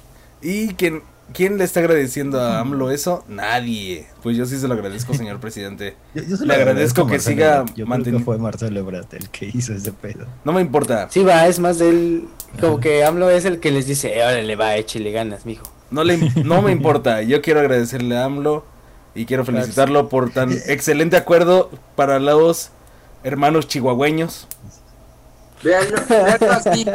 [0.42, 3.24] ¿Y quién, quién le está agradeciendo a AMLO eso?
[3.30, 4.08] Nadie.
[4.24, 5.96] Pues yo sí se lo agradezco, señor presidente.
[6.16, 7.68] Yo- yo se Le lo agradezco a que Marcelo siga Ebrard.
[7.70, 10.26] Yo creo manteni- que fue Marcelo Ebrard el que hizo ese pedo.
[10.44, 11.08] No me importa.
[11.10, 12.28] Sí, va, es más del.
[12.60, 12.82] Como Ajá.
[12.82, 15.64] que AMLO es el que les dice, "Eh, le va, échale ganas, mijo.
[15.90, 17.22] No, le, no me importa.
[17.22, 18.66] Yo quiero agradecerle a AMLO
[19.16, 22.72] y quiero felicitarlo por tan excelente acuerdo para los
[23.24, 24.48] hermanos chihuahueños.
[25.64, 26.86] Véanlo, véanlo así.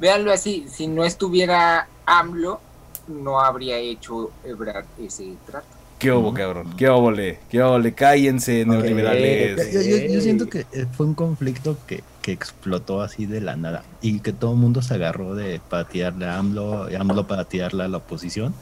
[0.00, 0.66] Véanlo así.
[0.70, 2.60] Si no estuviera AMLO,
[3.08, 5.66] no habría hecho Ebrard ese trato.
[5.98, 6.74] ¿Qué hubo, cabrón?
[6.78, 7.40] ¿Qué óvole?
[7.50, 7.92] ¿Qué óvole?
[7.92, 9.70] Cállense, neoliberales.
[9.72, 10.64] Yo, yo- yo siento que
[10.96, 14.82] fue un conflicto que, que explotó así de la nada y que todo el mundo
[14.82, 18.54] se agarró de para tirarle a AMLO, y AMLO para tirarle a la oposición.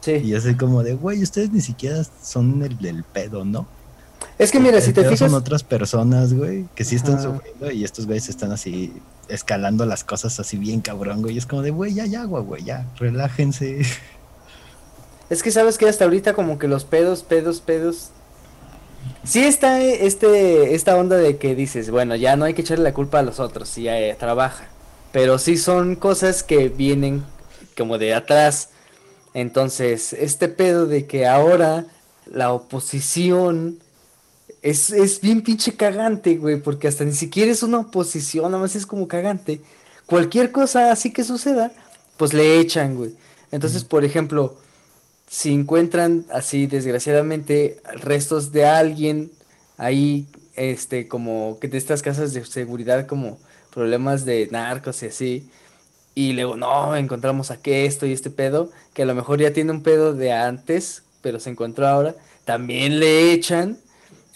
[0.00, 0.12] Sí.
[0.12, 3.66] Y así como de, güey, ustedes ni siquiera son el del pedo, ¿no?
[4.38, 5.18] Es que mira, si te fijas.
[5.30, 7.22] Son otras personas, güey, que sí están Ajá.
[7.24, 8.92] sufriendo y estos güeyes están así
[9.28, 11.36] escalando las cosas así bien cabrón, güey.
[11.36, 13.82] Y es como de, güey, ya, ya, agua, güey, ya, relájense.
[15.30, 18.10] Es que sabes que hasta ahorita como que los pedos, pedos, pedos.
[19.24, 22.84] Sí está eh, este, esta onda de que dices, bueno, ya no hay que echarle
[22.84, 24.68] la culpa a los otros, si ya eh, trabaja.
[25.12, 27.24] Pero sí son cosas que vienen
[27.76, 28.68] como de atrás.
[29.32, 31.86] Entonces, este pedo de que ahora
[32.26, 33.78] la oposición
[34.60, 38.76] es, es bien pinche cagante, güey, porque hasta ni siquiera es una oposición, nada más
[38.76, 39.60] es como cagante.
[40.06, 41.72] Cualquier cosa así que suceda,
[42.18, 43.14] pues le echan, güey.
[43.50, 44.56] Entonces, por ejemplo,
[45.26, 49.30] si encuentran así desgraciadamente restos de alguien
[49.76, 53.38] ahí, este, como que de estas casas de seguridad, como
[53.72, 55.50] problemas de narcos y así,
[56.14, 59.72] y luego, no, encontramos aquí esto y este pedo, que a lo mejor ya tiene
[59.72, 63.76] un pedo de antes, pero se encontró ahora, también le echan,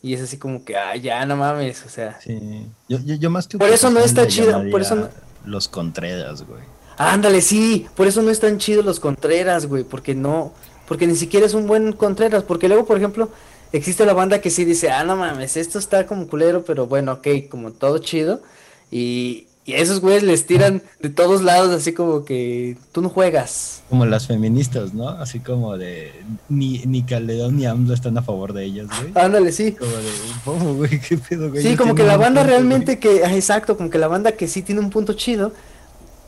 [0.03, 2.67] y es así como que, ah, ya no mames, o sea, Sí.
[2.89, 5.09] Yo, yo, yo más que Por eso no está chido, por eso no-
[5.45, 6.63] Los Contreras, güey.
[6.97, 10.53] ándale, sí, por eso no están chidos los Contreras, güey, porque no,
[10.89, 13.31] porque ni siquiera es un buen Contreras, porque luego, por ejemplo,
[13.73, 17.13] existe la banda que sí dice, ah, no mames, esto está como culero, pero bueno,
[17.13, 18.41] ok, como todo chido,
[18.91, 23.11] y, y a esos güeyes les tiran de todos lados, así como que tú no
[23.11, 23.83] juegas.
[23.91, 25.11] Como las feministas, ¿no?
[25.11, 26.11] Así como de
[26.49, 29.13] ni, ni Calderón ni AMLO están a favor de ellas, güey.
[29.15, 29.73] Ándale, sí.
[29.73, 30.11] Como de,
[30.45, 30.99] ¿cómo, güey?
[31.01, 31.63] ¿Qué pedo, güey?
[31.63, 32.69] Sí, como que la banda punto, güey.
[32.69, 35.53] realmente que, ah, exacto, como que la banda que sí tiene un punto chido,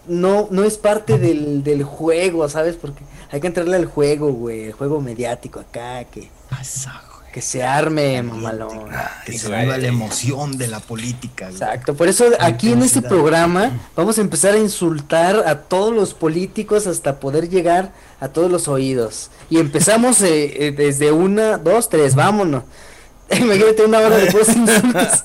[0.06, 2.76] no, no es parte del, del juego, ¿sabes?
[2.76, 6.28] Porque hay que entrarle al juego, güey, el juego mediático acá, que...
[6.48, 8.88] Pasa, que se arme, mamalón.
[9.24, 11.54] Que se viva la emoción de la política, güey.
[11.56, 16.12] Exacto, por eso aquí en este programa vamos a empezar a insultar a todos los
[16.12, 19.30] políticos hasta poder llegar a todos los oídos.
[19.48, 22.64] Y empezamos eh, eh, desde una, dos, tres, vámonos.
[23.30, 25.24] Imagínate una hora de puros insultos.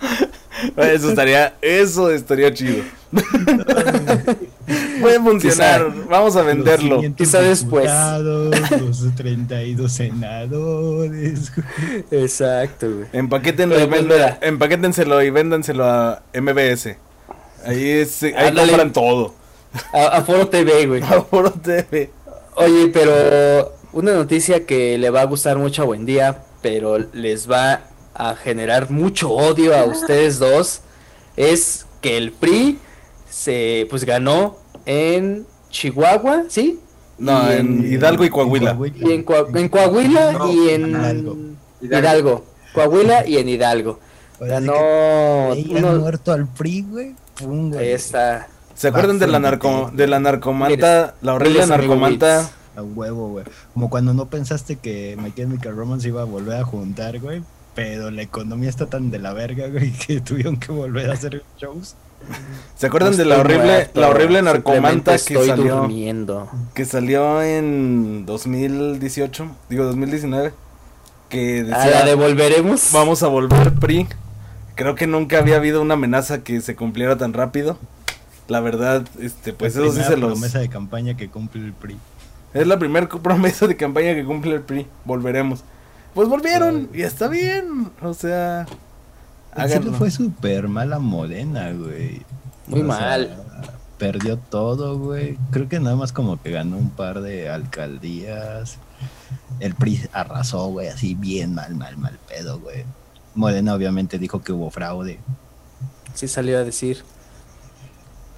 [0.76, 2.82] Eso estaría, eso estaría chido.
[5.00, 6.96] Puede funcionar, vamos a venderlo.
[6.96, 7.90] Los 500 Quizá después.
[8.80, 11.52] Los 32 senadores.
[12.10, 13.06] Exacto, güey.
[13.12, 14.38] Empaquétenlo y pues, mira.
[14.40, 16.96] empaquétenselo y véndanselo a MBS.
[17.66, 19.34] Ahí, es, ahí compran todo.
[19.92, 21.02] A, a Foro TV, güey.
[21.30, 22.10] Foro TV.
[22.56, 27.50] Oye, pero una noticia que le va a gustar mucho a Buen Día, pero les
[27.50, 27.80] va
[28.14, 30.80] a generar mucho odio a ustedes dos,
[31.36, 32.78] es que el PRI
[33.28, 36.78] se pues ganó en Chihuahua, ¿sí?
[37.18, 38.76] No, Y en Hidalgo y Coahuila.
[38.96, 41.36] Y en, Coa- en Coahuila No, y en Hidalgo.
[41.80, 42.44] Hidalgo.
[42.74, 44.00] Coahuila y en Hidalgo.
[44.40, 44.72] Ganó
[45.54, 47.14] que veían uno- muerto al PRI, güey.
[47.38, 47.86] pum, güey.
[47.86, 48.48] Ahí está.
[48.74, 52.50] ¿Se acuerdan de la narco, de la narcomanta, la horrible narcomanta?
[52.76, 53.44] A huevo, güey.
[53.72, 57.42] Como cuando no pensaste que My Chemical Romance iba a volver a juntar, güey.
[57.74, 61.42] Pero la economía está tan de la verga, güey, que tuvieron que volver a hacer
[61.58, 61.96] shows.
[62.76, 66.48] ¿Se acuerdan No de la horrible, muerto, la horrible narcomanta que estoy salió, durmiendo.
[66.72, 70.54] que salió en 2018, digo 2019,
[71.28, 72.90] que A decía, la devolveremos.
[72.92, 74.06] vamos a volver PRI.
[74.74, 77.78] Creo que nunca había habido una amenaza que se cumpliera tan rápido.
[78.48, 80.32] La verdad, este, pues La eso sí se los...
[80.32, 81.96] promesa de campaña que cumple el PRI.
[82.54, 84.86] Es la primera promesa de campaña que cumple el PRI.
[85.04, 85.62] Volveremos.
[86.14, 87.90] Pues volvieron y está bien.
[88.02, 88.66] O sea,
[89.52, 89.92] háganlo.
[89.94, 92.22] fue súper mala Morena, güey.
[92.66, 93.36] Muy O sea, mal.
[93.98, 95.38] perdió todo, güey.
[95.50, 98.78] Creo que nada más como que ganó un par de alcaldías.
[99.60, 102.84] El PRI arrasó, güey, así bien mal, mal, mal pedo, güey.
[103.34, 105.18] Morena obviamente dijo que hubo fraude.
[106.14, 107.02] Sí salió a decir.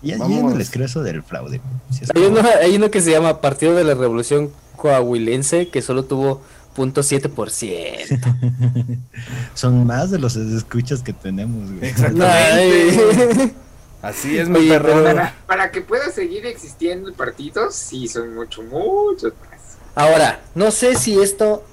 [0.02, 0.52] Y Vamos.
[0.52, 1.60] no les creo eso del fraude.
[1.90, 5.82] Es Hay como- uno, hay uno que se llama Partido de la Revolución Coahuilense que
[5.82, 6.42] solo tuvo
[6.76, 8.98] .7%.
[9.54, 11.90] Son más de los escuchas que tenemos, güey.
[11.90, 12.26] Exactamente.
[12.26, 13.54] Ay.
[14.02, 15.02] Así es mi perro.
[15.02, 19.78] Para, para que pueda seguir existiendo el partido, sí, son mucho, muchos más.
[19.96, 21.64] Ahora, no sé si esto,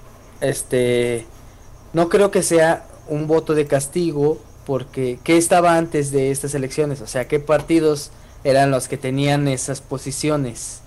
[0.42, 1.28] este,
[1.92, 7.02] no creo que sea un voto de castigo, porque ¿qué estaba antes de estas elecciones?
[7.02, 8.12] O sea, ¿qué partidos
[8.44, 10.82] eran los que tenían esas posiciones?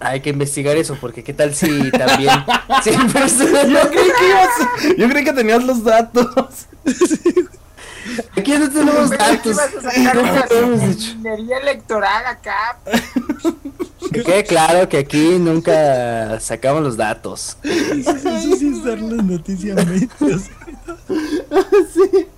[0.00, 2.30] Hay que investigar eso, porque qué tal si también
[2.84, 6.66] Yo creí que ibas- yo creí que tenías los datos.
[8.36, 9.56] aquí no tenemos datos.
[11.16, 12.78] minería electoral acá.
[14.12, 17.56] Que quede claro que aquí nunca sacamos los datos.
[17.64, 18.16] Eso
[18.56, 20.42] sí es dar las noticias medias.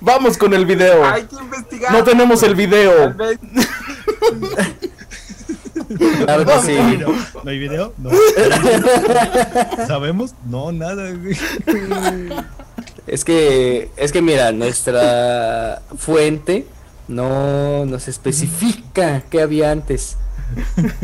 [0.00, 1.04] Vamos con el video.
[1.04, 1.92] Hay que investigar.
[1.92, 3.14] No tenemos el Tal video.
[5.98, 6.76] Claro que sí.
[7.42, 7.92] ¿No hay video?
[7.98, 8.10] No.
[9.86, 10.34] ¿Sabemos?
[10.46, 11.36] No, nada, güey.
[13.06, 16.66] Es que, es que mira, nuestra fuente
[17.08, 20.16] no nos especifica qué había antes.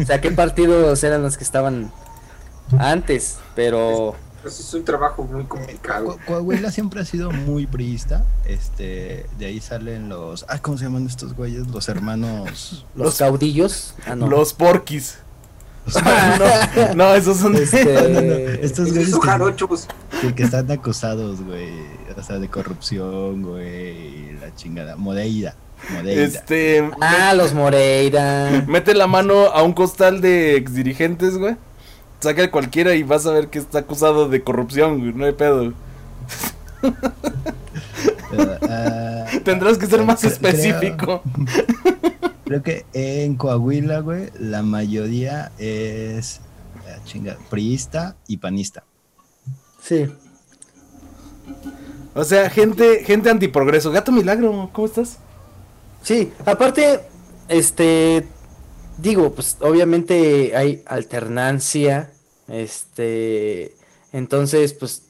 [0.00, 1.90] O sea, qué partidos eran los que estaban
[2.78, 4.14] antes, pero
[4.46, 6.04] pues, es un trabajo muy complicado.
[6.06, 8.24] Co- Coahuila siempre ha sido muy priista.
[8.44, 10.44] Este, de ahí salen los.
[10.48, 11.66] Ah, ¿cómo se llaman estos güeyes?
[11.66, 12.84] Los hermanos.
[12.94, 14.28] los, Los- caudillos, ah, no.
[14.28, 15.18] Los porquis.
[15.94, 19.88] no, no, esos son Este, Estos Esos güeyes son que, jarochos.
[20.20, 21.70] que- que están acusados, güey.
[22.16, 24.32] O sea, de corrupción, güey.
[24.40, 24.96] La chingada.
[24.96, 25.54] Moreira.
[25.92, 26.22] Moreira.
[26.22, 26.90] Este.
[27.00, 28.64] ah, los Moreira.
[28.66, 31.56] Mete la mano a un costal de exdirigentes, güey.
[32.20, 35.12] Saca cualquiera y vas a ver que está acusado de corrupción, güey.
[35.12, 35.72] No hay pedo.
[38.30, 41.22] Pero, ah, Tendrás que ser más creo- específico.
[42.44, 46.40] Creo que en Coahuila, güey, la mayoría es.
[46.88, 48.84] ah, chinga, priista y panista.
[49.82, 50.06] Sí.
[52.14, 53.90] O sea, gente, gente antiprogreso.
[53.92, 55.18] Gato Milagro, ¿cómo estás?
[56.02, 57.00] Sí, aparte,
[57.48, 58.26] este,
[58.98, 62.10] digo, pues obviamente hay alternancia,
[62.48, 63.74] este,
[64.12, 65.02] entonces, pues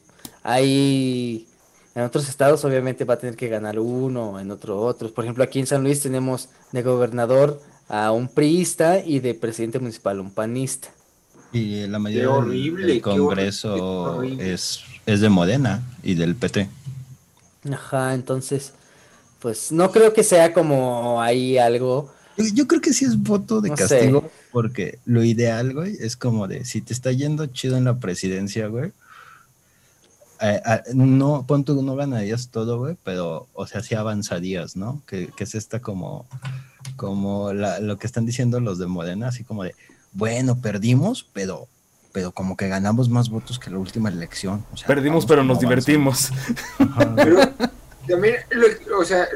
[0.43, 1.47] hay,
[1.95, 5.13] en otros estados obviamente va a tener que ganar uno, en otro otros.
[5.13, 9.79] Por ejemplo, aquí en San Luis tenemos de gobernador a un priista y de presidente
[9.79, 10.89] municipal un panista.
[11.53, 13.75] Y la mayoría horrible, del Congreso
[14.17, 14.53] horrible.
[14.53, 16.69] es, es de Modena y del PT.
[17.73, 18.73] Ajá, entonces,
[19.41, 23.61] pues no creo que sea como ahí algo, Yo, yo creo que sí es voto
[23.61, 23.83] de No sé.
[23.89, 27.99] castigo, porque lo ideal, güey, es como de si te está yendo chido en la
[27.99, 28.93] presidencia, güey.
[30.41, 30.61] eh,
[30.95, 35.03] no, pon tú, no ganarías todo, güey, pero, o sea, sí avanzarías, ¿no?
[35.07, 36.27] Que, que es esta como,
[36.97, 39.75] como la- lo que están diciendo los de Morena, así como de,
[40.13, 41.69] bueno, perdimos, pero,
[42.13, 44.65] pero como que ganamos más votos que la última elección.
[44.73, 46.31] O sea, Perdimos, pero nos divertimos.
[46.79, 47.15] Ajá.
[47.17, 47.41] Pero
[48.07, 49.27] también, lo, o sea,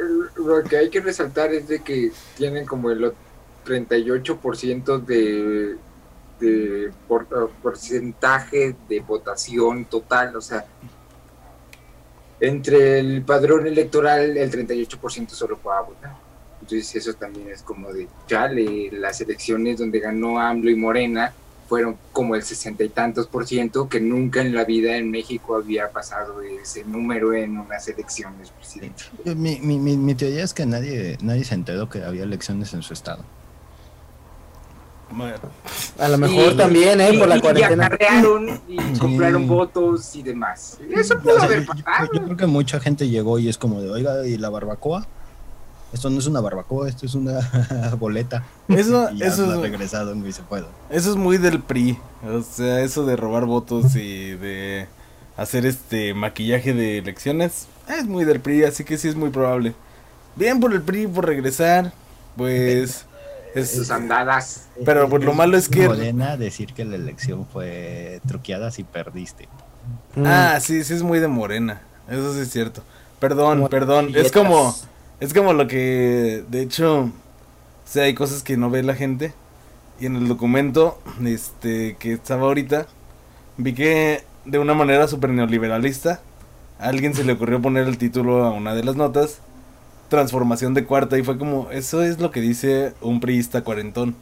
[0.40, 3.12] lo que hay que resaltar es de que tienen como el
[3.64, 5.76] 38% de,
[6.40, 10.64] de uh, porcentaje de votación total, o sea,
[12.40, 16.16] entre el padrón electoral el 38% solo puede votar.
[16.60, 21.32] Entonces eso también es como de, chale, las elecciones donde ganó AMLO y Morena
[21.70, 25.54] fueron como el sesenta y tantos por ciento, que nunca en la vida en México
[25.54, 29.12] había pasado ese número en unas elecciones presidenciales.
[29.24, 32.74] Yo- Mi, mi, mi, mi teoría es que nadie, nadie se enteró que había elecciones
[32.74, 33.22] en su estado.
[35.12, 35.36] Bueno,
[35.98, 37.10] A lo mejor Y- también, ¿eh?
[37.14, 37.86] y- Por la y cuarentena.
[37.86, 38.98] acarrearon y Sí.
[38.98, 40.78] compraron votos y demás.
[40.90, 42.08] Eso O pudo sea, haber yo, yo- pasado.
[42.14, 45.06] yo creo que mucha gente llegó y es como de, oiga, ¿y la barbacoa?
[45.92, 47.40] Esto no es una barbacoa, esto es una
[47.98, 48.44] boleta.
[48.68, 50.42] eso, Y eso, es, regresaron y se
[50.90, 51.98] eso es muy del PRI.
[52.24, 54.86] O sea, eso de robar votos y de
[55.36, 59.74] hacer este maquillaje de elecciones es muy del PRI, así que sí es muy probable.
[60.36, 61.92] Bien por el PRI por regresar,
[62.36, 63.04] pues
[63.54, 64.68] es- Sus andadas.
[64.84, 69.48] Pero, pues, lo malo es que- Morena decir que la elección fue truqueada si perdiste.
[70.14, 70.24] Mm.
[70.24, 71.82] Ah, sí, sí es muy de morena.
[72.08, 72.82] Eso sí es cierto.
[73.18, 74.12] Perdón, Como perdón.
[74.14, 74.74] Es como,
[75.20, 77.10] es como lo que, de hecho, o
[77.84, 79.34] sea, hay cosas que no ve la gente.
[80.00, 82.86] Y en el documento, este, que estaba ahorita,
[83.58, 86.22] vi que de una manera súper neoliberalista,
[86.78, 89.40] a alguien se le ocurrió poner el título a una de las notas,
[90.08, 94.16] transformación de cuarta, y fue como, eso es lo que dice un priista cuarentón.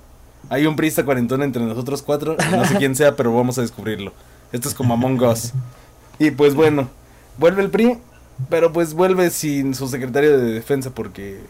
[0.51, 4.13] Hay un priista cuarentón entre nosotros cuatro, no sé quién sea, pero vamos a descubrirlo.
[4.51, 5.53] Esto es como Among Us.
[6.19, 6.89] Y pues bueno,
[7.39, 7.99] vuelve el PRI,
[8.49, 11.41] pero pues vuelve sin su secretario de defensa porque...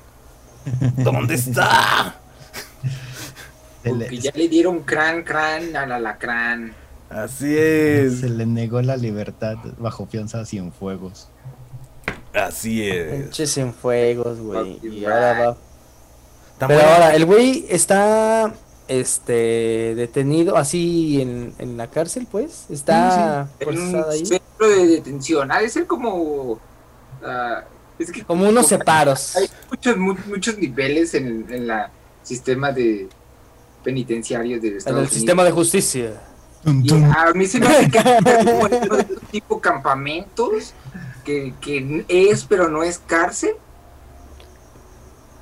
[0.97, 2.17] ¿Dónde está?
[3.85, 6.75] Porque ya le dieron crán, crán al alacrán.
[7.09, 8.21] Así es.
[8.21, 11.29] se le negó la libertad bajo fianza sin fuegos.
[12.35, 13.23] Así es.
[13.23, 14.79] Pinches en fuegos, güey.
[14.83, 15.57] Y ahora
[16.59, 16.67] va.
[16.67, 18.53] Pero ahora, el güey está
[18.89, 22.67] este detenido así en, en la cárcel, pues.
[22.69, 24.27] Está En un ahí.
[24.27, 25.51] centro de detención.
[25.51, 26.59] Ha de ser como.
[27.25, 27.65] Ah,
[27.99, 29.37] es que Como unos separos.
[29.37, 31.91] Hay muchos, mu- muchos niveles en, en la
[32.23, 33.09] sistema de
[33.85, 35.15] penitenciario de En Estados el Unidos.
[35.15, 36.21] sistema de justicia.
[36.65, 38.01] Y a mí se me hace que
[39.31, 40.75] tipo campamentos
[41.25, 43.53] que, que es pero no es cárcel,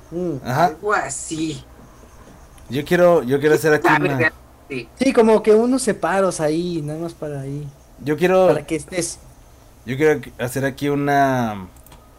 [0.09, 0.37] Mm.
[0.45, 0.65] Ajá.
[0.67, 1.63] algo así.
[2.69, 4.31] Yo quiero, yo quiero hacer aquí una...
[4.99, 7.67] Sí, como que unos separos ahí, nada más para ahí.
[8.03, 9.19] Yo quiero, Para que estés.
[9.87, 11.67] Yo quiero hacer aquí una,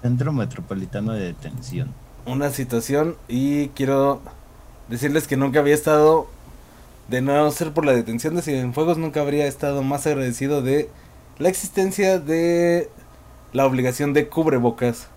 [0.00, 1.92] Centro Metropolitano de Detención.
[2.24, 4.22] una situación y quiero
[4.88, 6.28] decirles que nunca había estado,
[7.08, 10.88] de no ser por la detención de Cienfuegos, nunca habría estado más agradecido de
[11.38, 12.88] la existencia de
[13.52, 15.08] la obligación de cubrebocas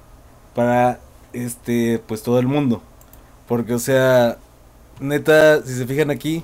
[0.54, 1.00] para
[1.32, 2.82] este pues todo el mundo.
[3.48, 4.38] Porque o sea,
[5.00, 6.44] neta, si se fijan aquí,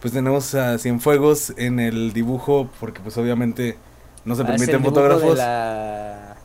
[0.00, 3.76] pues tenemos a Cienfuegos en el dibujo porque pues obviamente
[4.24, 5.36] no se es permiten fotógrafos.
[5.38, 6.36] La,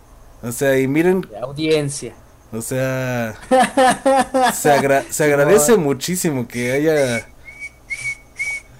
[0.42, 2.14] O sea, y miren, audiencia.
[2.52, 3.36] o sea,
[4.54, 7.18] se, agra- se agradece muchísimo que haya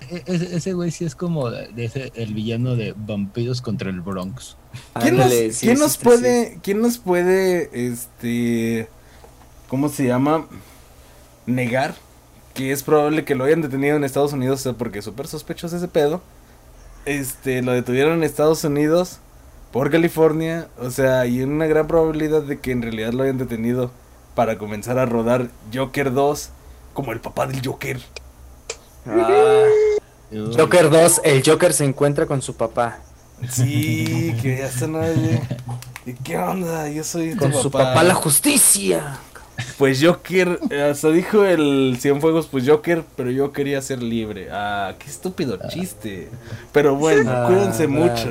[0.10, 4.02] E- ese, ese güey sí es como de ese, el villano de Vampiros contra el
[4.02, 4.58] Bronx.
[5.00, 8.88] ¿Quién nos, Ándale, sí, quién sí, nos sí, puede, quién nos puede, este,
[9.68, 10.48] ¿cómo se llama?
[11.46, 11.96] Negar
[12.54, 15.78] que es probable que lo hayan detenido en Estados Unidos, o sea, porque súper sospechoso
[15.78, 16.22] ese pedo.
[17.10, 19.18] Este, lo detuvieron en Estados Unidos
[19.72, 23.90] por California, o sea, hay una gran probabilidad de que en realidad lo hayan detenido
[24.36, 26.50] para comenzar a rodar Joker 2
[26.94, 28.00] como el papá del Joker.
[29.08, 29.66] Ah,
[30.56, 33.00] Joker 2, el Joker se encuentra con su papá.
[33.50, 35.42] Sí, que ya está nadie.
[36.06, 36.90] ¿Y qué onda?
[36.90, 39.18] Yo soy tu Con su papá la justicia.
[39.78, 44.50] Pues Joker, eh, hasta dijo el Cienfuegos, pues Joker, pero yo quería ser libre.
[44.52, 46.30] Ah, qué estúpido chiste.
[46.72, 47.88] Pero bueno, Ah, cuídense ah.
[47.88, 48.30] mucho.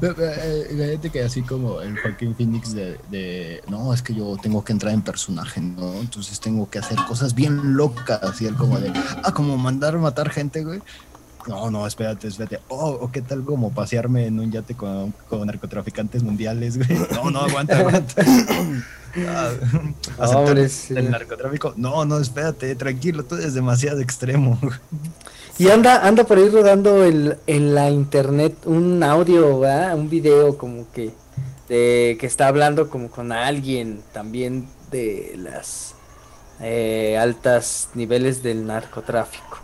[0.00, 4.64] La gente que así como el Joaquín Phoenix de, de, no, es que yo tengo
[4.64, 6.00] que entrar en personaje, ¿no?
[6.00, 10.30] Entonces tengo que hacer cosas bien locas y él como de, ah, como mandar matar
[10.30, 10.80] gente, güey.
[11.46, 12.60] No, no, espérate, espérate.
[12.68, 16.98] Oh, o qué tal como pasearme en un yate con, con narcotraficantes mundiales, güey.
[17.12, 18.22] No, no, aguanta, aguanta.
[19.28, 19.50] Ah,
[20.18, 20.94] ¿aceptar Hombre, sí.
[20.96, 21.74] el narcotráfico?
[21.76, 24.58] No, no, espérate, tranquilo, tú eres demasiado extremo.
[25.58, 29.94] Y anda, anda por ahí rodando el, en la internet un audio, ¿verdad?
[29.94, 31.10] un video como que
[31.68, 35.94] de que está hablando como con alguien también de las
[36.60, 39.58] eh, altas niveles del narcotráfico.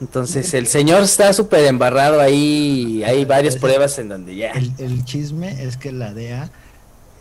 [0.00, 4.50] Entonces el señor está súper embarrado ahí, hay varias pruebas en donde ya...
[4.52, 6.50] El, el chisme es que la DEA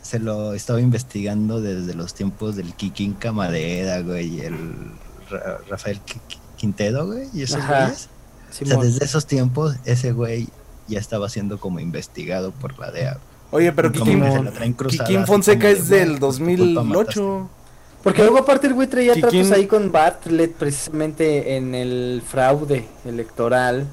[0.01, 4.55] se lo estaba investigando desde los tiempos del Kikinka Madera, güey, y el
[5.29, 8.09] Ra- Rafael Qui- Qui- Quintedo, güey, y esos güeyes.
[8.49, 10.47] O sea, desde esos tiempos, ese güey
[10.87, 13.19] ya estaba siendo como investigado por la DEA.
[13.51, 16.29] Oye, pero Kikín, que se la traen cruzada, Kikín así Fonseca es del güey, por
[16.31, 17.49] tu culpa 2008.
[18.03, 23.87] Porque luego aparte el güey traía tratos ahí con Bartlett precisamente en el fraude electoral.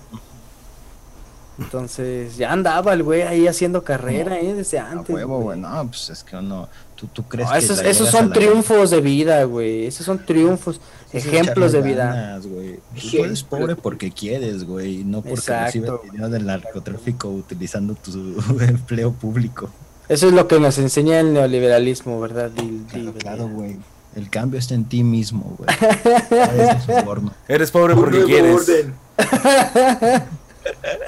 [1.59, 4.53] Entonces ya andaba el güey ahí haciendo carrera, ¿eh?
[4.53, 5.15] Desde antes.
[5.15, 5.59] huevo, güey.
[5.59, 9.01] no, pues es que uno, tú, tú crees No, que esos, esos son triunfos de
[9.01, 9.87] vida, güey.
[9.87, 10.81] Esos son triunfos,
[11.15, 12.07] ejemplos de vida.
[12.13, 12.75] ganas, güey.
[12.77, 13.25] Tú Ejemplo.
[13.25, 15.65] eres pobre porque quieres, güey, no porque Exacto.
[15.65, 19.71] recibes dinero del narcotráfico utilizando tu empleo público.
[20.11, 22.51] Eso es lo que nos enseña el neoliberalismo, ¿verdad?
[22.55, 23.77] Dil- Claro, dil- claro, güey.
[24.17, 25.69] El cambio está en ti mismo, güey.
[27.49, 28.69] Eres pobre porque nuevo quieres.
[28.69, 28.95] orden.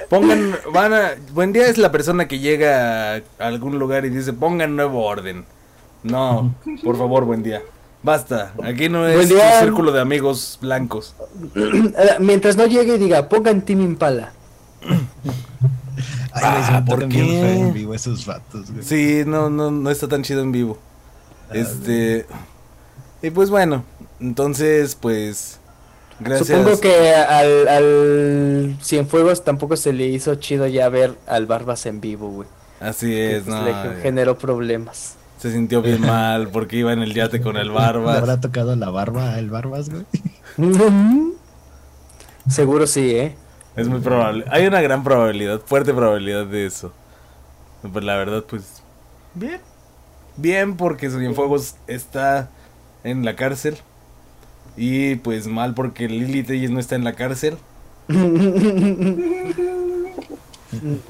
[0.09, 4.33] Pongan, van a, buen día es la persona que llega a algún lugar y dice,
[4.33, 5.45] pongan nuevo orden.
[6.05, 6.55] No,
[6.85, 7.63] por favor, buen día.
[8.03, 11.15] Basta, aquí no es un círculo de amigos blancos.
[12.21, 14.33] Mientras no llegue y diga, pongan Team Impala.
[16.33, 17.53] Ay, Ah, me ¿por qué?
[17.59, 18.85] en vivo esos vatos, güey.
[18.85, 20.79] Sí, no, no, no está tan chido en vivo.
[21.51, 22.27] Ah, Este.
[23.23, 23.85] Y pues bueno,
[24.21, 25.59] entonces, pues.
[26.21, 26.49] Gracias.
[26.49, 32.01] Supongo que al, al Cienfuegos tampoco se le hizo chido ya ver al Barbas en
[32.01, 32.49] vivo, güey.
[32.81, 33.65] Así Que, es, pues, no.
[33.65, 35.17] le generó problemas.
[35.39, 38.19] Se sintió bien mal porque iba en el yate con el ¿Le Barbas.
[38.19, 40.05] habrá tocado la barba el Barbas, güey?
[42.49, 43.37] Seguro sí, ¿eh?
[43.77, 44.45] Es muy probable.
[44.51, 46.93] Hay una gran probabilidad, fuerte probabilidad de eso.
[47.93, 48.83] Pues la verdad, pues.
[49.35, 49.61] Bien.
[50.37, 52.51] Bien, porque Cienfuegos está
[53.05, 53.77] en la cárcel.
[54.77, 57.57] Y pues mal porque Lili Telles no está en la cárcel.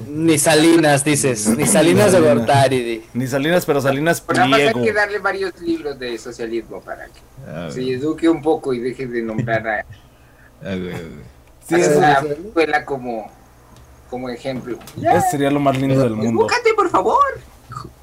[0.07, 1.47] Ni Salinas, dices.
[1.57, 2.21] Ni Salinas de.
[2.21, 3.03] Gortari.
[3.13, 7.05] Ni Salinas, pero Salinas Pero nada más hay que darle varios libros de socialismo para
[7.07, 9.79] que Ah, se eduque un poco y deje de nombrar a,
[10.61, 11.29] Ah, güey, güey.
[11.67, 13.29] Sí, a eso, esa escuela como,
[14.09, 14.77] como ejemplo.
[14.97, 16.41] eso sería lo más lindo del mundo.
[16.41, 17.17] Edúcate, por favor.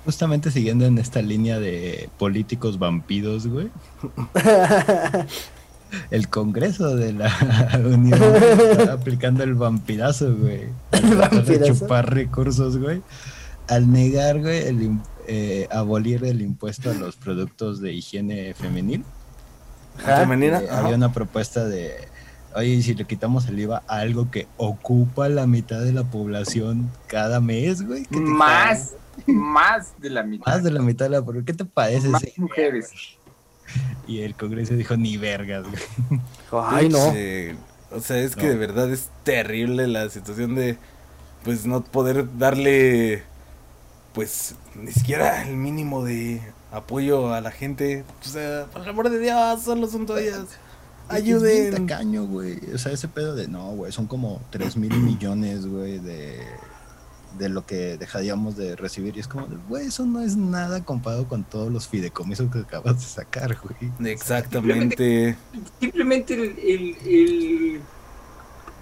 [0.07, 3.69] Justamente siguiendo en esta línea de políticos vampiros, güey.
[6.11, 7.31] El Congreso de la
[7.85, 8.21] Unión
[8.71, 10.69] está aplicando el vampirazo, güey.
[10.91, 11.75] De vampirazo?
[11.75, 13.03] chupar recursos, güey.
[13.69, 19.05] Al negar, güey, el eh, abolir el impuesto a los productos de higiene femenil.
[19.99, 21.93] Femenina, Eh, había una propuesta de,
[22.55, 26.05] oye, ¿y si le quitamos el IVA a algo que ocupa la mitad de la
[26.05, 28.05] población cada mes, güey?
[28.05, 28.21] ¿Qué te
[29.27, 30.47] Más, de la mitad.
[30.53, 31.45] más de la mitad de la población.
[31.45, 32.09] ¿Qué te parece?
[32.09, 32.91] Más mujeres.
[34.07, 36.21] Y el Congreso dijo, ni vergas, güey.
[36.67, 37.09] Ay, no.
[37.91, 38.51] O sea, es que No.
[38.51, 40.77] de verdad es terrible la situación de,
[41.45, 43.23] pues, no poder darle,
[44.13, 46.41] pues, ni siquiera el mínimo de
[46.73, 48.05] apoyo a la gente.
[48.25, 50.31] O sea, por el amor de Dios, solo son todavía...
[51.09, 51.87] Es bien Ayuden.
[51.87, 52.59] tacaño, güey.
[52.75, 56.41] O sea, ese pedo de, no, güey, son como 3 mil millones, güey, de,
[57.39, 59.17] de lo que dejaríamos de recibir.
[59.17, 62.61] Y es como, de, güey, eso no es nada comparado con todos los fideicomisos que
[62.61, 64.11] acabas de sacar, güey.
[64.13, 65.37] Exactamente.
[65.81, 67.81] Simplemente el, el- el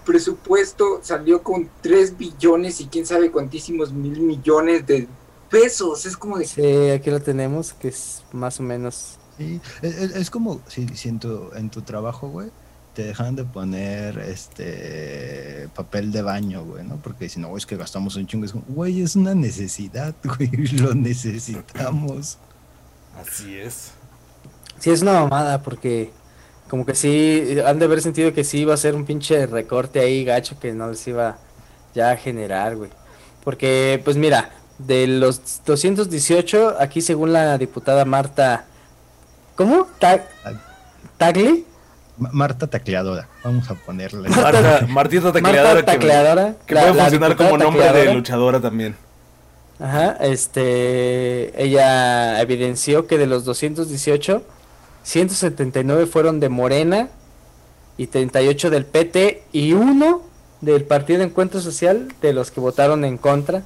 [0.05, 5.09] presupuesto salió con 3 billones y quién sabe cuantísimos mil millones de
[5.51, 6.05] pesos.
[6.07, 6.47] Es como de...
[6.47, 9.19] Sí, aquí lo tenemos, que es más o menos.
[9.39, 12.51] Sí, es, es- es como si, si en, tu, en tu trabajo, güey,
[12.95, 16.97] te dejan de poner este papel de baño, güey, ¿no?
[16.97, 18.45] Porque si no, es que gastamos un chingo.
[18.47, 22.39] Es como, güey, es una necesidad, güey, lo necesitamos.
[23.21, 23.91] Así es.
[24.79, 26.11] Sí, es una mamada, porque
[26.69, 30.01] como que sí, han de haber sentido que sí iba a ser un pinche recorte
[30.01, 31.39] ahí gacho que no les iba
[31.95, 32.91] ya a generar, güey.
[33.45, 38.65] Porque, pues mira, de los 218, aquí según la diputada Marta,
[39.55, 39.87] ¿cómo?
[40.01, 40.27] Ta-
[41.19, 41.65] ¿Tagli?
[42.17, 44.29] Ma- Marta Tacleadora, vamos a ponerle.
[44.29, 46.55] Marta, Martita Tacleadora Marta que, Tacleadora.
[46.67, 48.97] que la- puede funcionar como nombre de luchadora también.
[49.81, 54.43] Ajá, este, ella evidenció que de los 218,
[55.03, 57.09] 179 fueron de Morena
[57.97, 60.23] y 38 del PT y uno
[60.61, 63.63] del Partido Encuentro Social de los que votaron en contra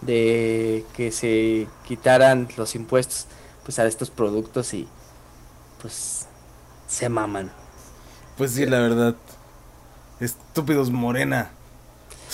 [0.00, 3.26] de que se quitaran los impuestos
[3.64, 4.88] pues a estos productos y
[5.82, 6.26] pues
[6.88, 7.50] se maman.
[8.40, 9.16] Pues sí, la verdad.
[10.18, 11.50] Estúpidos Morena.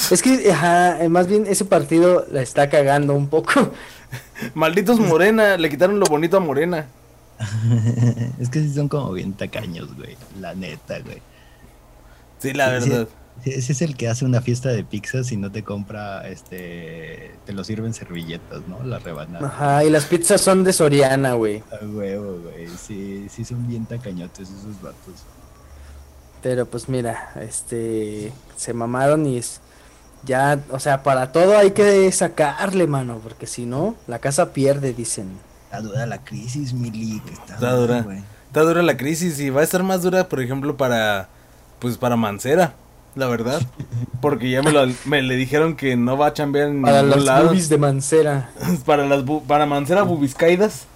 [0.09, 3.73] Es que, ajá, eh, más bien ese partido la está cagando un poco.
[4.55, 6.87] Malditos Morena, le quitaron lo bonito a Morena.
[8.39, 10.17] es que sí son como bien tacaños, güey.
[10.41, 11.21] La neta, güey.
[12.39, 13.09] Sí, la verdad.
[13.45, 17.53] ese es el que hace una fiesta de pizzas y no te compra, este, te
[17.53, 18.81] lo sirven servilletas, ¿no?
[18.85, 19.45] La rebanada.
[19.45, 21.65] Ajá, y las pizzas son de Soriana, güey.
[21.73, 22.69] A huevo, güey.
[22.79, 25.25] Sí, sí son bien tacañotes esos vatos.
[26.47, 29.61] Pero pues mira, este, se mamaron y es,
[30.25, 34.93] ya, o sea, para todo hay que sacarle, mano, porque si no, la casa pierde,
[34.93, 35.27] dicen.
[35.65, 37.21] Está dura la crisis, Mili.
[37.33, 38.07] Está, está dura.
[38.47, 41.27] Está dura la crisis y va a estar más dura, por ejemplo, para,
[41.81, 42.75] pues para Mancera,
[43.17, 43.61] la verdad.
[44.21, 47.25] Porque ya me, lo, me le dijeron que no va a chambear en para ningún
[47.25, 47.49] lado.
[47.49, 48.51] bubis de Mancera.
[48.87, 50.87] para las para Mancera bubiscaídas.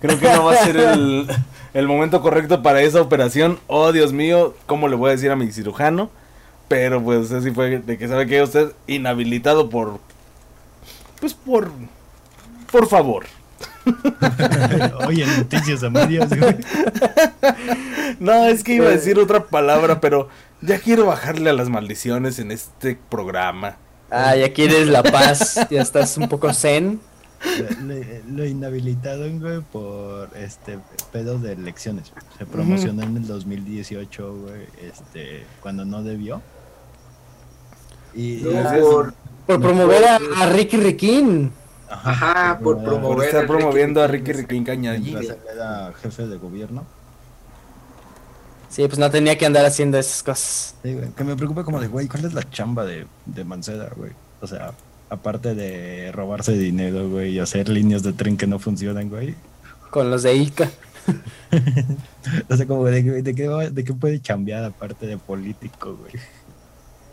[0.00, 1.28] Creo que no va a ser el,
[1.74, 3.58] el momento correcto para esa operación.
[3.66, 6.10] Oh, Dios mío, ¿cómo le voy a decir a mi cirujano?
[6.68, 9.98] Pero pues así fue de que sabe que usted inhabilitado por...
[11.20, 11.70] Pues por...
[12.70, 13.24] Por favor.
[15.06, 16.28] Oye, noticias a medias.
[18.20, 20.28] No, es que iba a decir otra palabra, pero
[20.60, 23.76] ya quiero bajarle a las maldiciones en este programa.
[24.10, 27.00] Ah, ya quieres la paz, ya estás un poco zen.
[28.28, 30.78] Lo, inhabilitaron, güey, por este
[31.12, 32.12] pedo de elecciones.
[32.36, 36.42] Se promocionó en el 2018, güey, este, cuando no debió.
[38.14, 39.14] Y, por,
[39.46, 41.52] promover a, Ricky Riquín.
[41.88, 43.16] Ajá, por, promover.
[43.16, 45.14] Por estar promoviendo a Ricky Riquín Cañadí.
[45.14, 46.84] Era jefe de gobierno.
[48.68, 50.74] Sí, pues no tenía que andar haciendo esas cosas.
[50.82, 53.90] Sí, güey, que me preocupa como de, güey, ¿cuál es la chamba de, de Manceda,
[53.96, 54.12] güey?
[54.40, 54.72] O sea,
[55.10, 59.34] aparte de robarse dinero, güey, y hacer líneas de tren que no funcionan, güey.
[59.90, 60.70] Con los de Ica.
[62.50, 66.12] o sea, como de, de, qué, de qué puede chambear aparte de político, güey.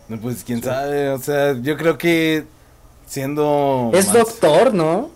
[0.08, 2.46] No, pues quién sabe, o sea, yo creo que
[3.08, 3.91] siendo...
[3.93, 5.10] Es doctor, ¿no?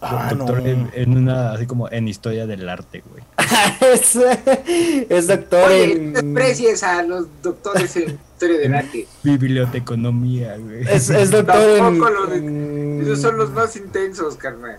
[0.00, 3.24] Ah, doctor en, una, así como en historia del arte, güey.
[5.08, 6.12] es, doctor en...
[6.12, 9.08] Desprecies a los doctores en historia del arte.
[9.22, 10.82] Biblioteconomía, güey.
[10.82, 13.00] Es, es doctor en...
[13.02, 14.78] Esos son los más intensos, carnal.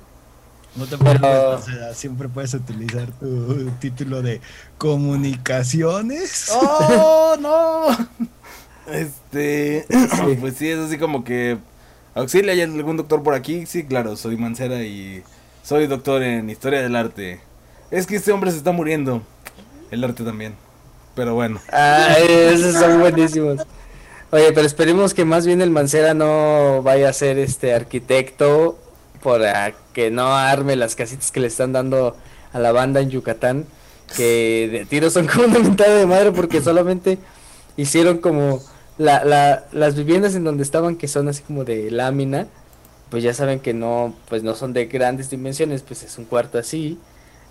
[0.75, 4.41] No te preocupes, o sea, siempre puedes utilizar tu título de
[4.77, 6.51] comunicaciones.
[6.53, 7.87] ¡Oh, no!
[8.87, 9.85] Este,
[10.39, 11.57] pues sí, es así como que
[12.15, 13.65] auxilia, ¿hay algún doctor por aquí?
[13.65, 15.23] Sí, claro, soy Mancera y
[15.61, 17.41] soy doctor en historia del arte.
[17.91, 19.21] Es que este hombre se está muriendo.
[19.91, 20.55] El arte también.
[21.17, 21.59] Pero bueno.
[21.71, 23.61] Ay, esos son buenísimos.
[24.29, 28.77] Oye, pero esperemos que más bien el Mancera no vaya a ser este arquitecto
[29.23, 32.15] para que no arme las casitas que le están dando
[32.53, 33.65] a la banda en Yucatán,
[34.15, 37.17] que de tiro son como una mentada de madre porque solamente
[37.77, 38.61] hicieron como
[38.99, 42.47] la, la, las viviendas en donde estaban que son así como de lámina,
[43.09, 46.59] pues ya saben que no, pues no son de grandes dimensiones, pues es un cuarto
[46.59, 46.99] así.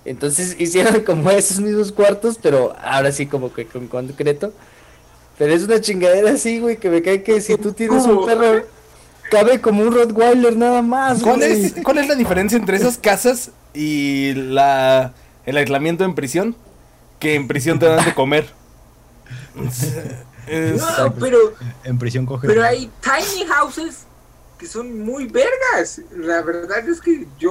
[0.06, 4.52] Entonces hicieron como esos mismos cuartos, pero ahora sí como que con concreto.
[5.38, 8.64] Pero es una chingadera así, güey, que me cae que si tú tienes un perro,
[9.30, 11.22] cabe como un Rottweiler nada más.
[11.22, 15.12] ¿Cuál es, ¿Cuál es la diferencia entre esas casas y la
[15.44, 16.56] el aislamiento en prisión?
[17.18, 18.48] Que en prisión te dan de comer.
[20.48, 21.38] No, pero.
[21.82, 22.46] En prisión coge.
[22.46, 24.06] Pero hay tiny houses
[24.58, 26.00] que son muy vergas.
[26.16, 27.50] La verdad es que yo,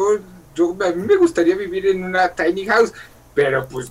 [0.55, 2.93] yo a mí me gustaría vivir en una tiny house,
[3.33, 3.89] pero pues.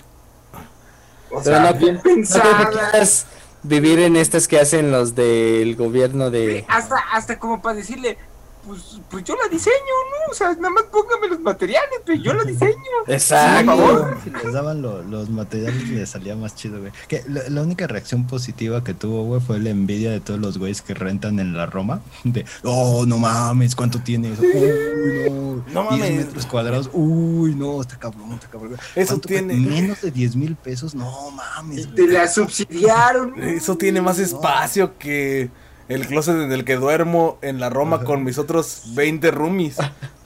[1.31, 3.27] O sea, bien pensadas.
[3.63, 6.65] vivir en estas que hacen los del gobierno de.
[6.69, 8.19] Hasta, hasta como para decirle,
[8.67, 10.33] pues, pues yo la diseño, ¿no?
[10.33, 12.75] O sea, nada más póngame los materiales, pero yo la diseño.
[13.07, 14.17] Exacto.
[14.25, 16.93] Si les daban los materiales y les salía más chido, güey.
[17.09, 20.83] Que la, única reacción positiva que tuvo, güey, fue la envidia de todos los güeyes
[20.83, 22.01] que rentan en la Roma.
[22.25, 24.39] De, oh, no mames, ¿cuánto tienes?
[24.39, 25.65] Uy, no.
[25.73, 26.09] No mames.
[26.09, 26.91] 10 metros cuadrados.
[26.93, 28.77] Uy, no, está cabrón, está cabrón.
[28.95, 29.55] Eso tiene.
[29.55, 31.95] Menos de 10 mil pesos, no mames.
[31.95, 33.43] Te la subsidiaron.
[33.43, 35.51] Eso tiene más espacio que
[35.89, 39.77] el closet en el que duermo en la Roma con mis otros 20 roomies.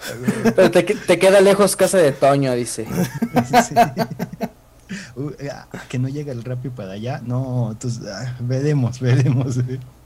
[0.57, 2.87] Pero te, queda lejos casa de Toño, dice.
[5.53, 7.21] Ah, que no llega el Rappi para allá.
[7.23, 9.59] No, entonces ah, veremos, veremos.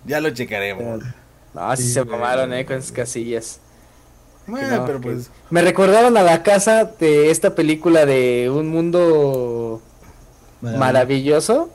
[0.04, 1.04] Ya lo checaremos.
[1.54, 3.60] No, así se mamaron, eh, con esas casillas.
[4.44, 5.30] Bueno, pero pues.
[5.50, 9.80] Me recordaron a la casa de esta película de Un Mundo
[10.62, 11.70] Maravilloso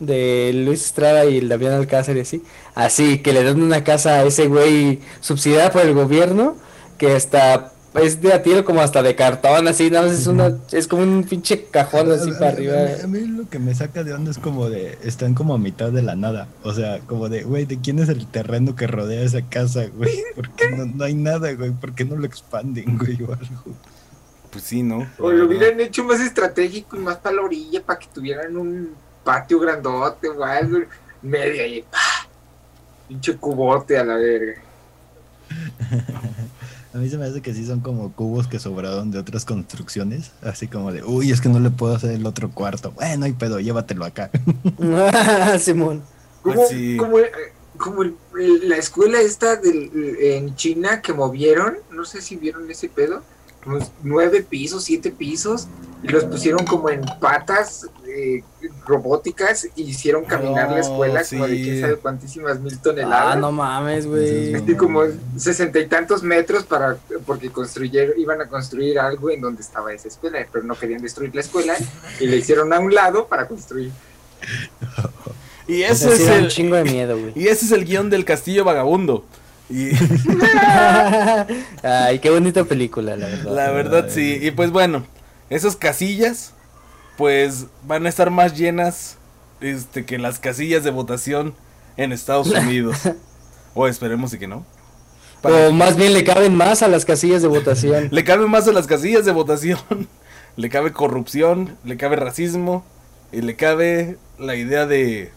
[0.00, 2.42] de Luis Estrada y el Damián Alcázar y así.
[2.74, 6.56] Así, que le dan una casa a ese güey subsidiada por el gobierno,
[6.98, 10.56] que hasta es de a tiro como hasta de cartón, así, nada más es una,
[10.70, 12.74] es como un pinche cajón así A- para a- arriba.
[13.02, 15.54] A mí, a mí lo que me saca de onda es como de, están como
[15.54, 16.46] a mitad de la nada.
[16.62, 20.22] O sea, como de, güey, ¿de quién es el terreno que rodea esa casa, güey?
[20.36, 21.72] Porque no, no hay nada, güey.
[21.72, 23.74] ¿Por qué no lo expanden, güey, o algo?
[24.52, 25.06] Pues sí, ¿no?
[25.18, 28.90] O lo hubieran hecho más estratégico y más para la orilla para que tuvieran un
[29.30, 30.78] patio grandote o algo.
[31.22, 32.26] Media y ¡pah!
[33.06, 34.54] Pinche cubote a la verga.
[36.92, 40.32] A mí se me hace que sí son como cubos que sobraron de otras construcciones.
[40.42, 42.90] Así como de, uy, es que no le puedo hacer el otro cuarto.
[42.90, 44.28] Bueno, hay pedo, llévatelo acá.
[45.60, 46.02] Simón.
[46.42, 46.96] Como, Pues sí.
[46.96, 47.30] como, eh,
[47.78, 49.88] como el- el- la escuela esta del,
[50.20, 53.22] en China que movieron, no sé si vieron ese pedo,
[53.66, 55.68] unos nueve pisos, siete pisos,
[56.02, 58.42] y los pusieron como en patas eh,
[58.86, 63.36] robóticas y hicieron caminar Oh, la escuela como de quién sabe cuantísimas mil toneladas.
[63.36, 64.76] Ah, no mames, güey.
[64.76, 65.02] Como
[65.36, 66.96] sesenta y tantos metros para
[67.26, 71.34] porque construyeron, iban a construir algo en donde estaba esa escuela, pero no querían destruir
[71.34, 71.74] la escuela
[72.18, 73.90] y le hicieron a un lado para construir.
[75.68, 77.32] Y O sea, ese sí es el chingo de miedo, güey.
[77.36, 79.24] y ese es el guion del Castillo Vagabundo.
[79.68, 79.90] Y
[81.82, 83.54] Ay, qué bonita película, la verdad.
[83.54, 85.04] la verdad sí, y pues bueno,
[85.48, 86.52] esas casillas
[87.20, 89.18] pues van a estar más llenas
[89.60, 91.52] este que las casillas de votación
[91.98, 92.96] en Estados Unidos.
[93.74, 94.64] o esperemos y que no.
[95.42, 98.08] Para- O más bien le caben más a las casillas de votación.
[98.10, 99.78] Le cabe más a las casillas de votación.
[100.56, 102.84] Le cabe corrupción, le cabe racismo
[103.32, 105.30] y le cabe la idea de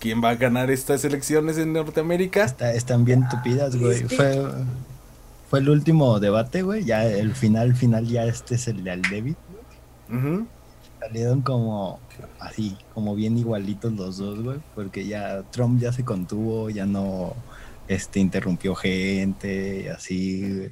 [0.00, 2.44] quién va a ganar estas elecciones en Norteamérica.
[2.44, 3.92] Está- están bien tupidas, güey.
[3.96, 4.42] Es que- Fue,
[5.48, 6.84] fue el último debate, güey.
[6.84, 9.36] Ya el final, final, ya este es el de al David.
[11.00, 12.00] Salieron como
[12.40, 14.58] así, como bien igualitos los dos, güey.
[14.74, 17.34] Porque ya Trump ya se contuvo, ya no
[17.86, 20.70] este, interrumpió gente así, güey.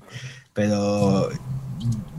[0.52, 1.28] Pero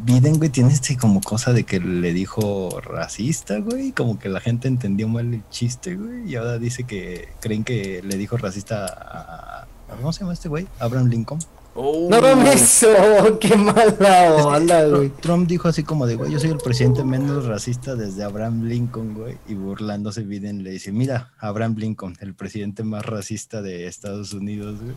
[0.05, 3.91] Biden, güey, tiene este como cosa de que le dijo racista, güey.
[3.91, 6.30] Como que la gente entendió mal el chiste, güey.
[6.32, 10.68] Y ahora dice que creen que le dijo racista a- ¿Cómo se llama este güey?
[10.80, 11.39] Abraham Lincoln.
[11.80, 12.07] Oh.
[12.09, 12.84] No mames,
[13.21, 15.09] oh, qué mala onda, güey.
[15.09, 19.13] Trump dijo así como de, güey, yo soy el presidente menos racista desde Abraham Lincoln,
[19.13, 19.38] güey.
[19.47, 24.82] Y burlándose Biden le dice, mira, Abraham Lincoln, el presidente más racista de Estados Unidos,
[24.82, 24.95] güey.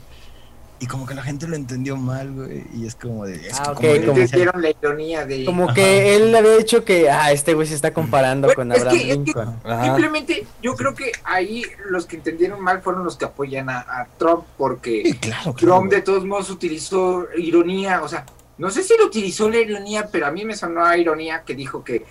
[0.82, 2.64] Y como que la gente lo entendió mal, güey.
[2.74, 3.34] Y es como de...
[3.48, 5.44] Es Ah, que ok, como como- dice- entendieron la ironía de...
[5.44, 5.74] Como Ajá.
[5.74, 8.96] que él había dicho que, ah, este güey se está comparando Bueno, con es Abraham
[8.98, 9.60] que- es que- Lincoln.
[9.84, 14.06] Simplemente yo creo que ahí los que entendieron mal fueron los que apoyan a, a
[14.18, 16.00] Trump porque Sí, claro, claro, Trump güey.
[16.00, 18.24] de todos modos utilizó ironía, o sea,
[18.56, 21.54] no sé si lo utilizó la ironía, pero a mí me sonó a ironía que
[21.54, 22.06] dijo que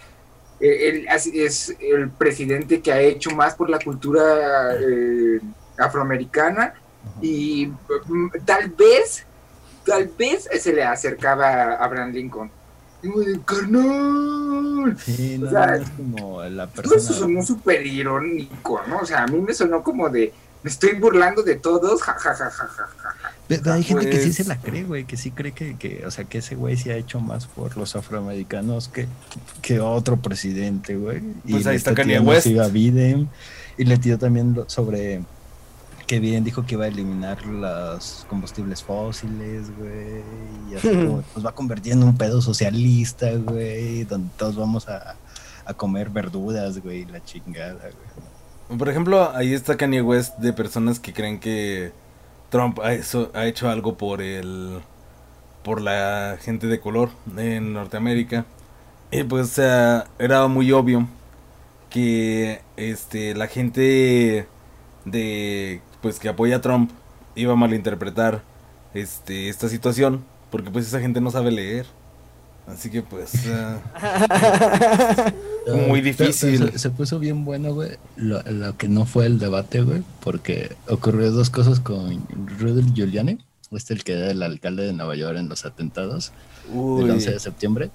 [0.59, 5.39] eh, él es el presidente que ha hecho más por la cultura eh,
[5.80, 6.76] afroamericana
[7.22, 7.68] y
[8.08, 9.26] mm, tal vez,
[9.86, 12.52] tal vez se le acercaba a Abraham Lincoln.
[13.02, 14.97] De, carnal.
[15.00, 17.20] Sí, no, o sea, no es como la Todo eso persona...
[17.20, 19.00] sonó súper irónico, ¿no?
[19.00, 20.34] O sea, a mí me sonó como de,
[20.64, 23.32] me estoy burlando de todos, ja, ja, ja, ja, ja, ja, ja.
[23.47, 25.78] Pero pero hay gente que sí Pues- se la cree, güey, que sí cree que,
[25.78, 29.08] que, o sea, que ese güey sí ha hecho más por los afroamericanos que,
[29.62, 31.22] que otro presidente, güey.
[31.50, 32.47] Pues ahí le está Kanye West.
[32.60, 33.30] a Biden.
[33.78, 35.22] Y le tiró también sobre
[36.10, 40.24] que Biden dijo que iba a eliminar los combustibles fósiles, güey.
[40.72, 44.89] Y así como nos va a convertir en un pedo socialista, güey, donde todos vamos
[44.89, 45.16] a,
[45.66, 47.76] a comer verduras, güey, la chingada,
[48.68, 48.80] güey.
[48.80, 51.91] Por ejemplo, ahí está Kanye West de personas que creen que
[52.49, 54.80] Trump ha, eso- ha hecho algo por el
[55.64, 58.45] por la gente de color en Norteamérica.
[59.12, 61.07] Y pues o sea, era muy obvio
[61.91, 64.47] que este la gente
[65.05, 66.91] de pues que apoya a Trump
[67.36, 68.41] iba a malinterpretar
[68.93, 71.86] este esta situación porque pues esa gente no sabe leer.
[72.68, 73.32] Así que pues
[75.88, 76.72] Muy difícil.
[76.72, 77.91] Se, se puso bien bueno, güey.
[78.16, 82.28] Lo, lo que no fue el debate, güey, porque ocurrió dos cosas con
[82.60, 83.39] Rudy Giuliani,
[83.72, 86.32] este el que era el alcalde de Nueva York en los atentados
[86.72, 87.91] uy, del 11 de septiembre.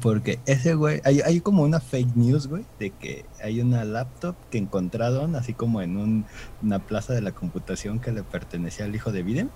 [0.00, 4.34] Porque ese güey, hay, hay como una fake news, güey, de que hay una laptop
[4.50, 6.24] que encontraron así como en un-
[6.62, 9.50] una plaza de la computación que le pertenecía al hijo de Biden.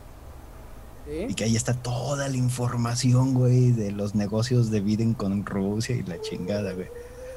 [1.29, 5.95] Y que ahí está toda la información, güey, de los negocios de Biden con Rusia
[5.97, 6.89] y la chingada, güey.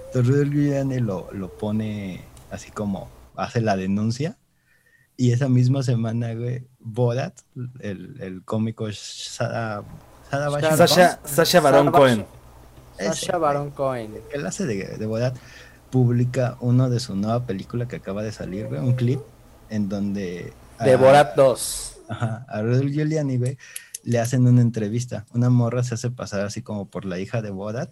[0.07, 2.21] Entonces Giuliani lo, lo pone
[2.51, 4.37] así como hace la denuncia.
[5.15, 7.37] Y esa misma semana, güey, Borat,
[7.79, 9.83] el, el cómico Sara
[10.31, 12.25] Bareilles Sasha, Sasha Baron Cohen.
[13.07, 14.15] Sasha Baron Cohen.
[14.33, 15.35] Él hace de, de Borat.
[15.89, 19.19] publica uno de su nueva película que acaba de salir, güey, un clip
[19.69, 21.95] en donde De a- Borat 2.
[22.09, 23.57] Ajá, a Rudy Giuliani, güey,
[24.03, 25.25] le hacen una entrevista.
[25.33, 27.89] Una morra se hace pasar así como por la hija de Borat.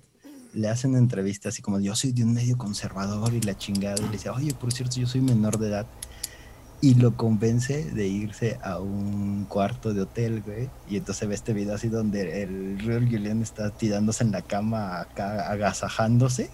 [0.53, 3.97] Le hacen entrevista así como yo soy de un medio conservador y la chingada.
[3.99, 5.85] Y le dice, oye, por cierto, yo soy menor de edad.
[6.79, 10.69] Y lo convence de irse a un cuarto de hotel, güey.
[10.87, 14.99] Y entonces ve este video así donde el Rudy Giuliani está tirándose en la cama
[14.99, 16.51] acá, agasajándose.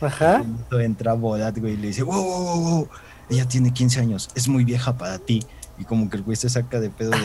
[0.00, 0.44] Ajá.
[0.70, 2.88] Y entra Borat, güey, y le dice, wow, wow, wow, wow,
[3.28, 5.44] ella tiene 15 años, es muy vieja para ti.
[5.78, 7.18] Y como que el güey se saca de pedo de,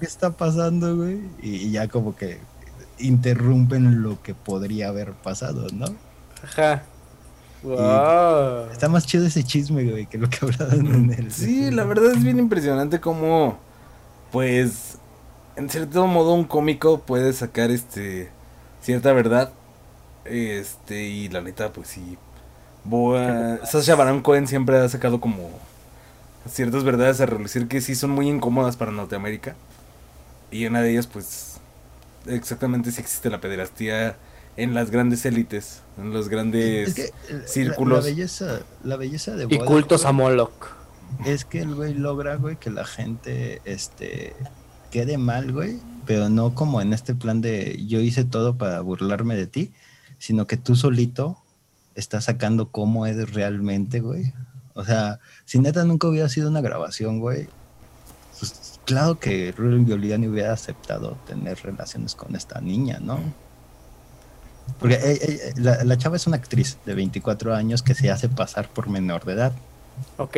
[0.00, 1.20] ¿qué está pasando, güey?
[1.42, 2.38] Y, y ya como que
[2.98, 5.86] interrumpen lo que podría haber pasado, ¿no?
[6.42, 6.82] Ajá.
[7.62, 8.70] Wow.
[8.70, 11.32] Está más chido ese chisme, güey, que lo que hablaron en el...
[11.32, 13.58] Sí, la verdad es bien impresionante cómo,
[14.30, 14.98] pues,
[15.56, 18.30] en cierto modo un cómico puede sacar, este,
[18.80, 19.52] cierta verdad.
[20.24, 22.18] Este, y la neta, pues sí.
[22.84, 25.50] Boa, Sasha Baron Cohen siempre ha sacado como
[26.48, 29.56] ciertas verdades a relucir que sí son muy incómodas para Norteamérica.
[30.50, 31.58] Y una de ellas, pues,
[32.26, 34.16] exactamente si existe la pederastía
[34.56, 36.88] en las grandes élites, en los grandes...
[36.88, 38.04] Es que la- círculos.
[38.04, 40.66] La, belleza, la belleza de Y cultos güey, a Moloch.
[41.24, 44.34] Es que el güey logra, güey, que la gente, este,
[44.90, 49.36] quede mal, güey, pero no como en este plan de yo hice todo para burlarme
[49.36, 49.72] de ti,
[50.18, 51.38] sino que tú solito
[51.94, 54.32] estás sacando cómo eres realmente, güey.
[54.74, 57.48] O sea, si neta nunca hubiera sido una grabación, güey,
[58.38, 63.18] pues claro que Rudy Giuliani hubiera aceptado tener relaciones con esta niña, ¿no?
[64.78, 68.28] Porque eh, eh, la, la chava es una actriz de 24 años que se hace
[68.28, 69.52] pasar por menor de edad.
[70.18, 70.36] Ok.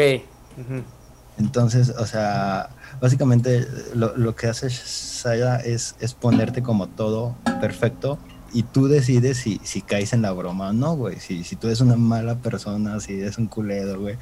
[1.39, 2.71] Entonces, o sea,
[3.01, 8.19] básicamente lo, lo que hace Saya es, es ponerte como todo perfecto
[8.53, 11.21] y tú decides si, si caes en la broma o no, güey.
[11.21, 14.17] Si, si tú eres una mala persona, si eres un culero, güey,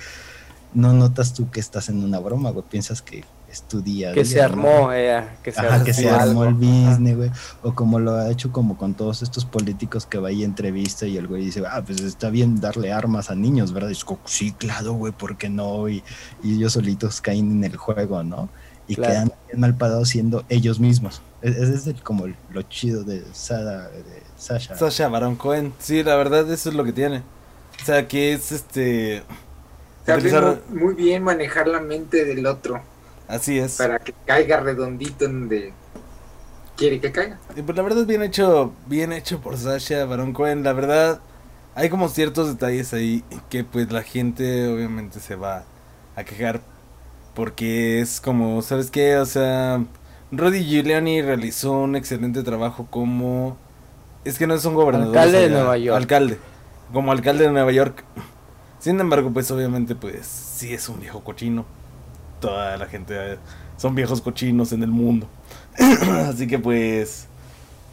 [0.75, 2.65] no notas tú que estás en una broma, güey.
[2.69, 3.25] Piensas que
[3.57, 4.11] es tu día.
[4.11, 4.45] a Que día, se ¿no?
[4.45, 7.31] armó, eh, que se Ajá, que se armó el business, güey.
[7.63, 11.17] O como lo ha hecho como con todos estos políticos que va y entrevista y
[11.17, 13.89] el güey dice, ah, pues está bien darle armas a niños, ¿verdad?
[13.89, 15.89] Y es como, sí, claro, güey, ¿por qué no?
[15.89, 16.03] Y,
[16.43, 18.49] y ellos solitos caen en el juego, ¿no?
[18.89, 19.13] Y Claro.
[19.13, 21.21] quedan bien mal parados siendo ellos mismos.
[21.43, 24.77] Ese es el- como lo chido de, Sara, de Sasha.
[24.77, 25.73] Sasha Baron Cohen.
[25.79, 27.19] Sí, la verdad eso es lo que tiene.
[27.83, 29.23] O sea, que es este...
[30.07, 32.81] Sabe muy bien manejar la mente del otro
[33.29, 33.77] Así es.
[33.77, 35.73] para que caiga redondito en donde
[36.77, 37.39] quiere que caiga.
[37.57, 40.63] Y pues la verdad es bien hecho, bien hecho por Sasha Baron Cohen.
[40.63, 41.21] La verdad,
[41.75, 45.65] hay como ciertos detalles ahí que pues la gente obviamente se va
[46.15, 46.61] a quejar.
[47.35, 49.19] Porque es como, ¿sabes qué?
[49.19, 49.85] O sea,
[50.33, 53.59] Rudy Giuliani realizó un excelente trabajo como...
[54.25, 55.09] Es que no es un gobernador.
[55.17, 55.97] Alcalde o de Nueva York.
[55.97, 56.39] Alcalde.
[56.93, 58.05] Como alcalde de Nueva York.
[58.79, 61.67] Sin embargo, pues obviamente pues sí es un viejo cochino.
[62.41, 63.39] Toda la gente eh,
[63.77, 65.29] son viejos cochinos en el mundo.
[66.29, 67.29] Así que pues...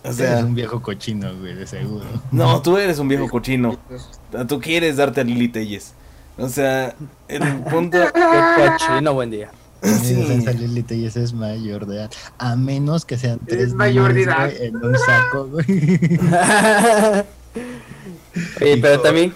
[0.05, 2.03] O Eres un viejo cochino, güey, de seguro.
[2.31, 3.79] no, tú eres un viejo cochino.
[4.47, 5.93] Tú quieres darte a Lili Telles.
[6.37, 6.93] O sea,
[7.29, 7.97] el punto...
[8.13, 9.49] Qué cochino, buen día.
[9.83, 10.15] Sí.
[10.15, 10.45] Sí.
[10.57, 12.11] Lili Telles es mayor de edad.
[12.37, 14.49] A menos que sean tres Es mayor de edad.
[14.49, 15.65] güey, en un saco, güey.
[18.61, 19.33] Oye, pero también,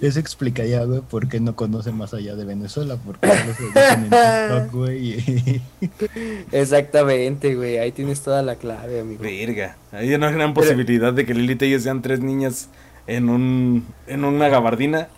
[0.00, 2.96] Eso explicaría, güey, por qué no conoce más allá de Venezuela.
[3.04, 5.08] Porque solo se dicen en TikTok, güey.
[5.20, 5.62] y-
[6.52, 9.22] exactamente, güey, ahí tienes toda la clave, amigo.
[9.22, 9.76] Verga.
[9.92, 12.68] Hay una gran posibilidad de que Lili Telles sean tres niñas
[13.06, 15.08] en un en una gabardina.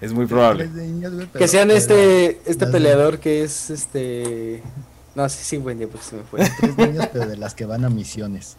[0.00, 0.66] Es muy probable.
[0.68, 4.62] Güey, Que sean pero este este las- peleador que es este
[5.14, 6.40] no, sí, sí, buen día, porque se me fue.
[6.60, 8.56] Tres niños, pero de las que van a misiones.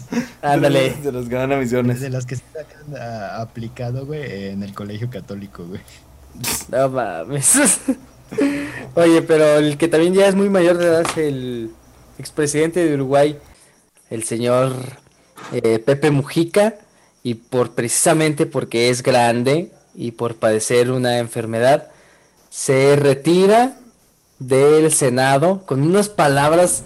[0.42, 0.94] Ándale.
[1.02, 2.00] De los que van a misiones.
[2.00, 5.80] De las que se sacan a- aplicado, güey, en el colegio católico, güey.
[6.70, 7.80] No mames.
[8.94, 11.70] Oye, pero el que también ya es muy mayor de edad es el
[12.18, 13.38] expresidente de Uruguay,
[14.10, 14.72] el señor
[15.52, 16.76] eh, Pepe Mujica,
[17.22, 21.88] y por precisamente porque es grande y por padecer una enfermedad,
[22.50, 23.76] se retira
[24.38, 26.82] del Senado con unas palabras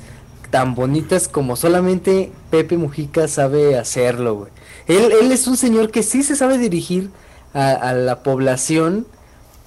[0.50, 4.52] tan bonitas como solamente Pepe Mujica sabe hacerlo, güey.
[4.86, 7.10] Él, es un señor que sí se sabe dirigir
[7.54, 9.06] a, a la población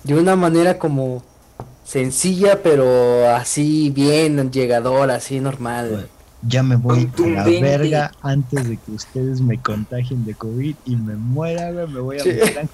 [0.04, 1.24] de una manera como
[1.84, 6.08] sencilla, pero así bien llegadora, así normal.
[6.42, 10.96] Ya me voy a la verga antes de que ustedes me contagien de COVID y
[10.96, 11.88] me muera, güey.
[11.88, 12.32] Me voy a Sí.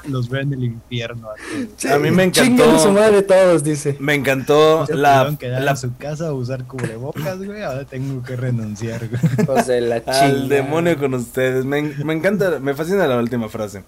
[0.07, 1.29] los veo en el infierno.
[1.29, 1.93] a.
[1.95, 2.77] A mí me encantó.
[2.77, 3.97] su madre todos, dice.
[3.99, 7.63] Me encantó Se la, quedar la- en su casa a usar cubrebocas, güey.
[7.63, 9.21] Ahora tengo que renunciar, güey.
[9.41, 11.65] Hijos de la al demonio con ustedes.
[11.65, 13.83] Me, me encanta, me fascina la última frase.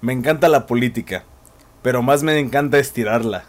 [0.00, 1.24] Me encanta la política.
[1.82, 3.44] pero más me encanta estirarla.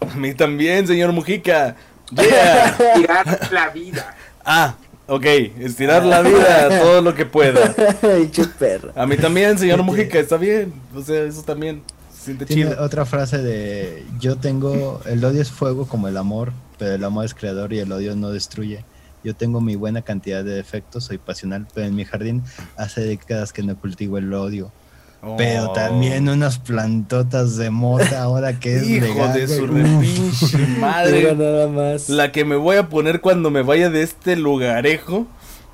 [0.00, 1.74] A mí también, señor Mujica.
[2.10, 2.76] Yeah.
[2.94, 4.14] Tirar la vida.
[4.44, 4.74] Ah,
[5.06, 5.24] ok,
[5.60, 7.74] estirar la vida todo lo que pueda.
[8.58, 8.92] Perro.
[8.94, 10.72] A mí también, señor Mujica, está bien.
[10.94, 11.82] O sea, eso también
[12.12, 12.82] se siente Tiene chido.
[12.82, 17.24] otra frase de yo tengo el odio es fuego como el amor, pero el amor
[17.24, 18.84] es creador y el odio no destruye.
[19.22, 22.42] Yo tengo mi buena cantidad de defectos, soy pasional, pero en mi jardín
[22.76, 24.70] hace décadas que no cultivo el odio.
[25.36, 25.72] Pero Oh.
[25.72, 31.34] también unas plantotas de mota ahora que es Hijo legal, de su repinche madre.
[31.34, 32.08] nada más.
[32.08, 35.26] La que me voy a poner cuando me vaya de este lugarejo,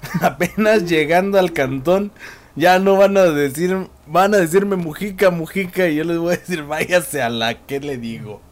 [0.20, 2.12] apenas llegando al cantón,
[2.56, 3.76] ya no van a decir,
[4.06, 7.80] van a decirme Mujica, Mujica, y yo les voy a decir, váyase a la que
[7.80, 8.40] le digo.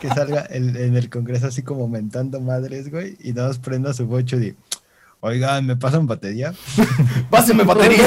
[0.00, 3.92] Que salga el- en el congreso así como mentando madres, güey, y nada más prenda
[3.94, 4.54] su bocho y
[5.24, 6.54] oigan, ¿me pasan batería?
[7.30, 8.06] Páseme batería.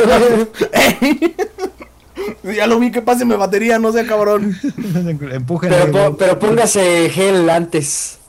[2.55, 4.55] ya lo vi que páseme batería, no sea cabrón.
[5.31, 5.69] Empujen.
[5.69, 8.19] Pero, po- pero póngase gel antes.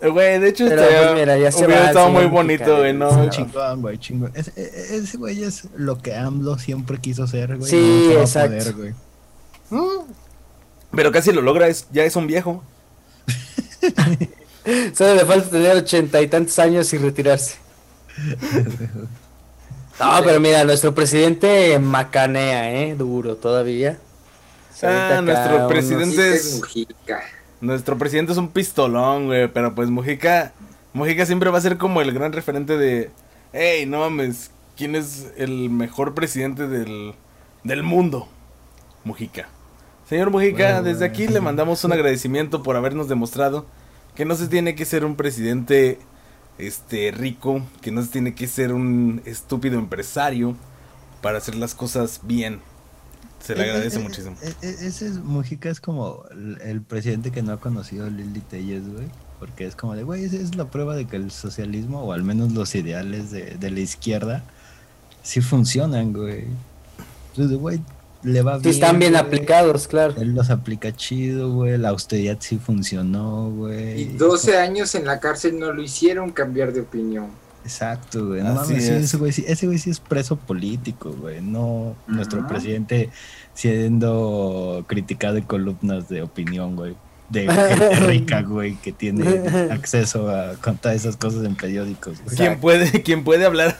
[0.00, 2.94] Eh, Güey, de hecho, Pero, este, mira, ya se hubiera va, estado muy bonito, güey,
[2.94, 3.28] no.
[3.28, 4.32] Chingón, güey, chingón.
[4.34, 7.70] Ese, e- ese güey es lo que AMLO siempre quiso ser, güey.
[7.70, 8.56] Sí, exacto.
[8.56, 8.94] poder, güey.
[10.96, 12.64] Pero casi lo logra, es, ya es un viejo.
[14.94, 17.56] Solo le falta tener ochenta y tantos años y retirarse.
[19.98, 22.94] No, pero mira, nuestro presidente macanea, ¿eh?
[22.96, 23.98] Duro todavía.
[24.74, 27.20] Se Ah, avienta acá nuestro unos- presidente- es Mujica.
[27.60, 30.52] Nuestro presidente es un pistolón, güey, pero pues Mujica,
[30.94, 33.10] Mujica siempre va a ser como el gran referente de,
[33.52, 37.12] hey, no mames, ¿quién es el mejor presidente del,
[37.64, 38.26] del mundo?
[39.04, 39.48] Mujica.
[40.08, 41.10] Señor Mujica, Bueno, desde güey.
[41.10, 43.66] aquí le mandamos un agradecimiento por habernos demostrado
[44.14, 45.98] que no se tiene que ser un presidente
[46.66, 50.56] este rico, que no se tiene que ser un estúpido empresario
[51.22, 52.60] para hacer las cosas bien.
[53.40, 54.36] Se le Eh, agradece eh, muchísimo.
[54.42, 58.10] eh, eh, ese es, Mujica es como el, el presidente que no ha conocido a
[58.10, 59.08] Lili Telles, güey.
[59.38, 62.22] Porque es como de, güey, esa es la prueba de que el socialismo, o al
[62.22, 64.44] menos los ideales de, de la izquierda,
[65.22, 66.44] sí funcionan, güey.
[67.30, 67.80] Entonces, güey,
[68.22, 68.74] le va Sí, bien.
[68.74, 69.22] están bien güey.
[69.22, 70.14] aplicados, claro.
[70.20, 71.78] Él los aplica chido, güey.
[71.78, 74.00] La austeridad sí funcionó, güey.
[74.02, 77.28] Y 12 años en la cárcel no lo hicieron cambiar de opinión.
[77.64, 78.42] Exacto, güey.
[78.42, 79.04] No mames, es.
[79.04, 81.40] ese güey sí, ese güey sí es preso político, güey.
[81.42, 83.10] No nuestro presidente
[83.54, 86.96] siendo criticado en columnas de opinión, güey.
[87.28, 89.24] De gente rica, güey, que tiene
[89.70, 92.36] acceso a contar esas cosas en periódicos, güey.
[92.36, 93.76] ¿Quién puede, quién puede hablar?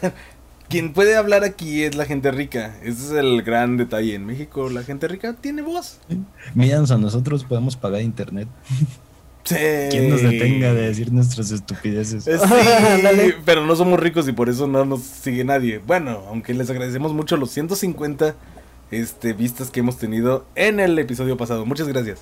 [0.71, 2.77] Quien puede hablar aquí es la gente rica.
[2.83, 4.15] Ese es el gran detalle.
[4.15, 5.99] En México la gente rica tiene voz.
[6.55, 8.47] Míranos a nosotros, podemos pagar internet.
[9.43, 9.57] Sí.
[9.91, 12.27] ¿Quién nos detenga de decir nuestras estupideces?
[12.29, 12.39] Eh.
[13.17, 15.79] Sí, pero no somos ricos y por eso no nos sigue nadie.
[15.79, 18.37] Bueno, aunque les agradecemos mucho los 150
[18.93, 21.67] este, vistas que hemos tenido en el episodio pasado.
[21.67, 22.21] Muchas gracias.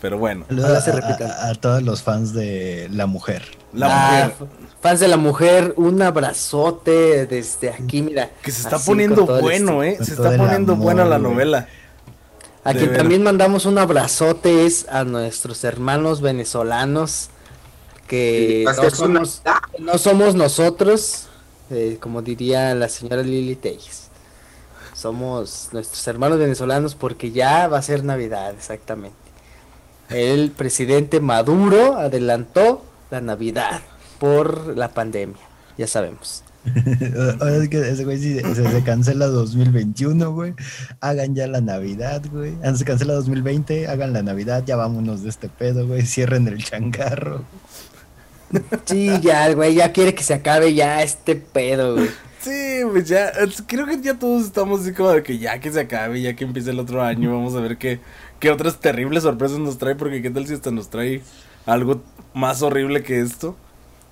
[0.00, 1.30] Pero bueno, Saludos a, repitan.
[1.30, 3.42] a- a todos los fans de La Mujer.
[3.72, 4.48] la Ah, mujer
[4.80, 8.30] Fans de la mujer, un abrazote desde aquí, mira.
[8.42, 9.82] que se está poniendo bueno.
[9.82, 9.98] ¿eh?
[10.02, 11.68] Se está poniendo amor, buena la novela.
[12.64, 17.28] A quien también mandamos un abrazote es a nuestros hermanos venezolanos
[18.06, 19.42] que somos,
[19.78, 21.26] no somos nosotros,
[21.70, 24.08] eh, como diría la señora Lili Telles.
[24.94, 29.16] Somos nuestros hermanos venezolanos porque ya va a ser Navidad, exactamente.
[30.10, 33.80] El presidente Maduro adelantó la Navidad
[34.18, 35.40] por la pandemia,
[35.78, 36.42] ya sabemos.
[37.40, 40.54] Ahora es que ese güey sí, se, se cancela 2021, güey.
[41.00, 42.54] Hagan ya la Navidad, güey.
[42.74, 46.02] Se cancela 2020, hagan la Navidad, ya vámonos de este pedo, güey.
[46.02, 47.44] Cierren el changarro.
[48.84, 52.10] Sí, ya, güey, ya quiere que se acabe ya este pedo, güey.
[52.40, 53.32] Sí, pues ya,
[53.66, 56.44] creo que ya todos estamos así como de que ya que se acabe, ya que
[56.44, 58.00] empiece el otro año, vamos a ver qué,
[58.40, 61.22] qué otras terribles sorpresas nos trae, porque qué tal si hasta nos trae
[61.66, 62.02] algo
[62.34, 63.56] más horrible que esto.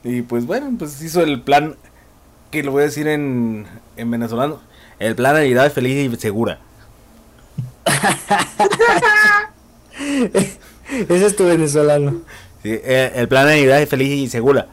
[0.05, 1.76] Y pues bueno, pues hizo el plan,
[2.51, 3.66] que lo voy a decir en,
[3.97, 4.61] en venezolano,
[4.99, 6.61] el plan Navidad feliz y segura.
[11.09, 12.22] Ese es tu venezolano.
[12.62, 14.68] Sí, eh, el plan Navidad feliz y segura,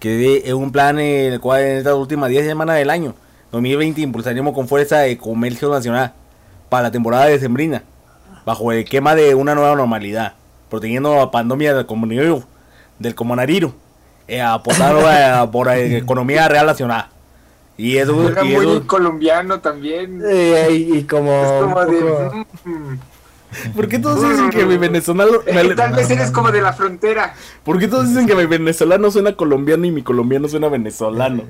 [0.00, 3.14] que es un plan en el cual en estas últimas 10 semanas del año
[3.52, 6.12] 2020 impulsaremos con fuerza el comercio nacional
[6.68, 7.82] para la temporada de sembrina,
[8.46, 10.32] bajo el esquema de una nueva normalidad,
[10.70, 12.44] protegiendo la pandemia del comunitario,
[12.98, 13.74] del comunitario,
[14.28, 17.08] eh, apostando eh, por la economía real nacional.
[17.76, 20.22] Y eso, Era y muy eso- colombiano también.
[20.26, 21.30] Eh, y, y como.
[21.30, 22.44] es como de.
[22.64, 22.98] mm,
[23.74, 27.34] ¿por qué todos dicen que mi venezolano, eh, tal vez eres como de la frontera.
[27.64, 31.42] ¿por qué todos dicen que mi venezolano suena colombiano y mi colombiano suena venezolano?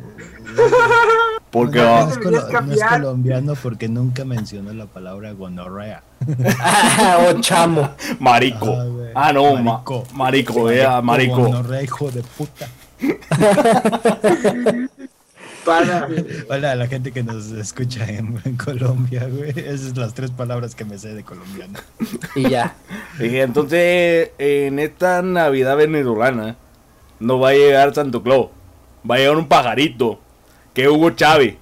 [1.56, 6.02] Porque no, va- no es, colo- no es colombiano porque nunca mencionó la palabra gonorrea.
[7.30, 7.94] o chamo.
[8.20, 8.72] Marico.
[8.72, 9.10] Ajá, güey.
[9.14, 10.04] Ah, no, ma- Marico.
[10.12, 11.36] marico, eh, marico.
[11.36, 12.68] Gonorrea, hijo de puta.
[15.64, 16.08] Para.
[16.48, 19.50] Hola a la gente que nos escucha en, en Colombia, güey.
[19.50, 21.78] Esas son las tres palabras que me sé de colombiano.
[22.36, 22.76] Y ya.
[23.18, 26.56] Y entonces, en esta Navidad venezolana,
[27.18, 28.48] no va a llegar Santo Claus.
[29.10, 30.20] Va a llegar un pajarito,
[30.76, 31.54] que Hugo Chávez.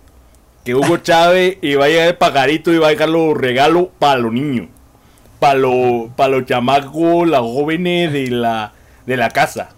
[0.64, 3.88] Que Hugo Chávez, y va a llegar el pajarito y va a dejar los regalos
[4.00, 4.66] para los niños.
[5.38, 8.72] Para los, para los chamacos, las jóvenes de la,
[9.06, 9.70] de la casa.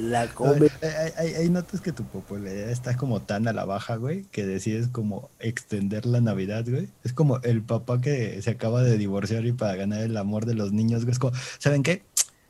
[0.00, 0.68] la come.
[0.82, 4.24] Hay, hay- hay- hay notas que tu popularidad está como tan a la baja, güey,
[4.30, 6.88] que decides como extender la Navidad, güey.
[7.04, 10.54] Es como el papá que se acaba de divorciar y para ganar el amor de
[10.54, 11.12] los niños, güey.
[11.12, 12.02] Es como, ¿saben qué?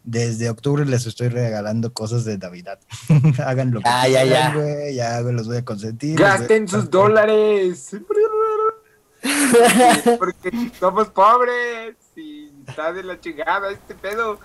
[0.05, 2.79] Desde octubre les estoy regalando cosas de Navidad.
[3.45, 4.61] Hagan lo que Ah, ya, quieran, ya.
[4.61, 4.95] güey.
[4.95, 6.19] Ya, güey, los voy a consentir.
[6.19, 7.91] Gasten sus dólares.
[10.19, 14.39] Porque somos pobres y está de la chingada este pedo.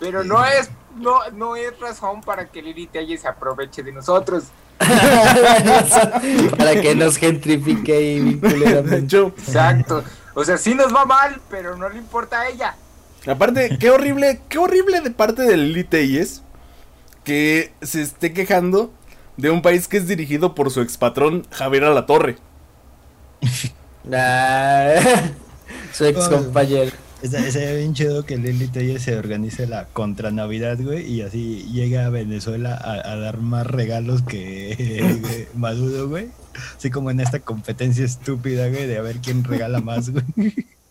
[0.00, 4.46] Pero no es, no, no es razón para que Lili Telle se aproveche de nosotros.
[6.58, 10.02] Para que nos gentrifique y Exacto.
[10.34, 12.74] O sea, sí nos va mal, pero no le importa a ella.
[13.26, 16.42] Aparte, qué horrible, qué horrible de parte del Elite es
[17.24, 18.92] que se esté quejando
[19.36, 22.36] de un país que es dirigido por su expatrón Javier Alatorre.
[24.12, 24.96] Ah,
[25.92, 26.90] su ex compañero.
[27.22, 32.06] Estaría bien chido que Lili Telle se organice la contra Navidad, güey, y así llega
[32.06, 36.30] a Venezuela a, a dar más regalos que Maduro, güey.
[36.76, 40.24] Así como en esta competencia estúpida, güey, de a ver quién regala más, güey.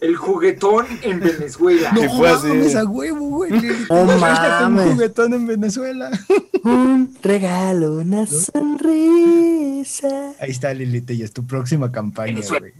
[0.00, 1.90] El juguetón en Venezuela.
[1.90, 2.46] Así.
[2.46, 3.50] mames, a huevo, güey.
[3.52, 4.94] Lili No saca un mames.
[4.94, 6.10] juguetón en Venezuela.
[6.64, 10.08] Un regalo, una sonrisa.
[10.40, 12.72] Ahí está Lili Telle, es tu próxima campaña, güey.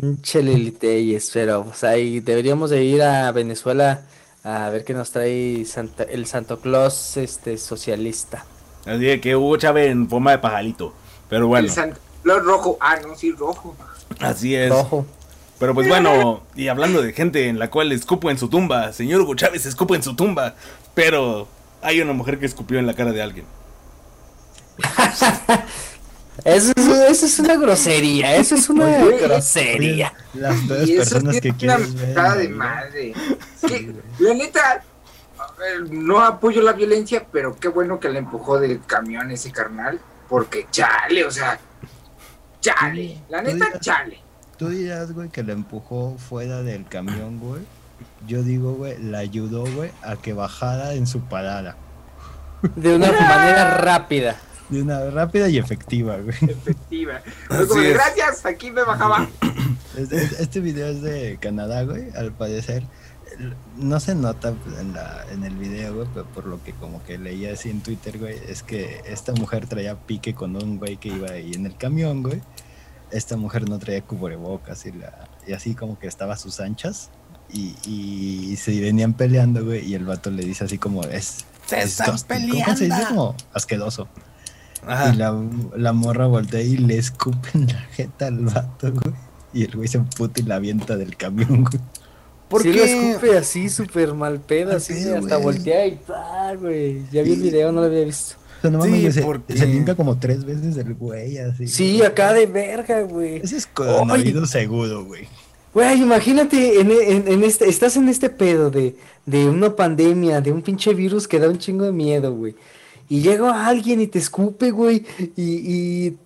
[0.00, 4.02] Pinche Liliteyes, pero pues ahí deberíamos de ir a Venezuela
[4.44, 8.46] a ver qué nos trae Santa- el Santo Claus este socialista.
[8.86, 10.94] Así que Hugo Chávez en forma de pajarito.
[11.28, 12.78] Pero bueno, El Santa Claus rojo.
[12.80, 13.76] Ah, no, sí, rojo.
[14.20, 14.70] así es.
[14.70, 15.04] Rojo.
[15.58, 19.22] Pero pues bueno, y hablando de gente en la cual escupo en su tumba, señor
[19.22, 20.54] Hugo Chávez escupo en su tumba,
[20.94, 21.48] pero
[21.82, 23.46] hay una mujer que escupió en la cara de alguien.
[26.44, 30.12] Eso es, eso es una grosería, eso es una Oye, grosería.
[30.34, 32.38] Las peores Y eso personas que es una ver.
[32.38, 33.14] de madre.
[34.18, 34.84] La neta,
[35.58, 39.98] ver, no apoyo la violencia, pero qué bueno que le empujó del camión ese carnal.
[40.28, 41.58] Porque chale, o sea,
[42.60, 43.22] chale.
[43.28, 44.20] La neta, chale.
[44.58, 47.62] Tú dirás, güey, que la empujó fuera del camión, güey.
[48.26, 51.76] Yo digo, güey, la ayudó, güey, a que bajara en su parada.
[52.74, 54.36] De una manera rápida.
[54.70, 56.36] De una rápida y efectiva, güey.
[56.42, 57.20] Efectiva.
[57.48, 59.28] Fue Así como gracias, aquí me bajaba.
[59.96, 62.82] Este, este video es de Canadá, güey, al parecer.
[63.78, 67.16] No se nota en, la, en el video, güey, pero por lo que como que
[67.16, 71.08] leía así en Twitter, güey, es que esta mujer traía pique con un güey que
[71.08, 72.42] iba ahí en el camión, güey.
[73.10, 77.10] Esta mujer no traía cubrebocas y, la, y así como que estaba a sus anchas.
[77.52, 81.44] Y, y se venían peleando, güey, y el vato le dice así como, es...
[81.66, 82.64] ¡Se están disgusting".
[82.64, 82.96] ¿Cómo se dice?
[82.96, 83.08] peleando!
[83.08, 84.08] Como asqueroso.
[84.86, 85.14] Ajá.
[85.14, 85.40] Y la,
[85.76, 89.14] la morra voltea y le escupe en la jeta al vato, güey.
[89.52, 91.80] Y el güey se emputa y la avienta del camión, güey.
[92.48, 92.78] ¿Por sí qué?
[92.78, 95.56] lo escupe así, súper mal pedo, así pedo, hasta güey.
[95.56, 97.04] voltea y ¡pah, güey!
[97.10, 98.36] Ya vi el video, no lo había visto.
[98.68, 101.66] O sea, no Sí, mames, porque- se, limpia como tres veces el güey, así.
[101.66, 103.36] Sí, acá de verga, güey.
[103.36, 105.28] Ese es coronavirus seguro, güey.
[105.74, 108.96] Güey, imagínate, en, en- en este, estás en este pedo de,
[109.26, 112.54] de una pandemia, de un pinche virus que da un chingo de miedo, güey.
[113.08, 115.04] Y llega alguien y te escupe, güey.
[115.36, 116.16] Y, y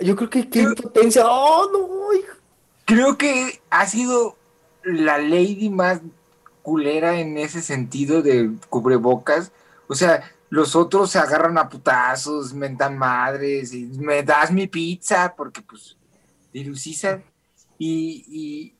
[0.00, 1.22] yo creo que qué impotencia.
[1.26, 2.18] ¡Oh, no!
[2.18, 2.32] hijo!
[2.86, 4.36] Creo que ha sido
[4.82, 6.00] la lady más
[6.62, 9.52] culera en ese sentido de cubrebocas.
[9.88, 15.34] O sea, los otros se agarran a putazos, mentan madres, y me das mi pizza,
[15.36, 15.96] porque pues,
[16.52, 17.24] dilucizan.
[17.78, 18.74] Y, y,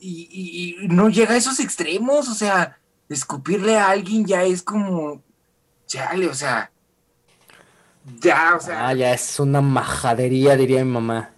[0.00, 5.22] y, y- no llega a esos extremos, o sea, escupirle a alguien ya es como,
[5.86, 6.70] chale, o sea,
[8.20, 11.30] ya, o sea, Ah, ya es una majadería, diría mi mamá.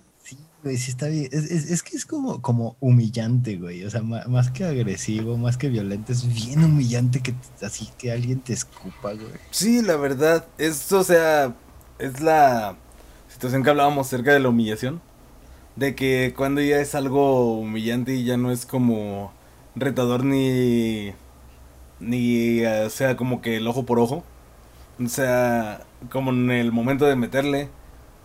[0.64, 1.28] Sí, está bien.
[1.32, 3.84] Es, es- es que es como, como humillante, güey.
[3.84, 8.12] O sea, ma- más que agresivo, más que violento, es bien humillante que así que
[8.12, 9.28] alguien te escupa, güey.
[9.50, 11.54] Sí, la verdad, es, o sea,
[11.98, 12.76] es la
[13.28, 15.00] situación que hablábamos acerca de la humillación.
[15.76, 19.32] De que cuando ya es algo humillante y ya no es como
[19.74, 21.12] retador ni,
[22.00, 24.24] ni, eh, o sea, como que el ojo por ojo.
[25.04, 27.68] O sea, como en el momento de meterle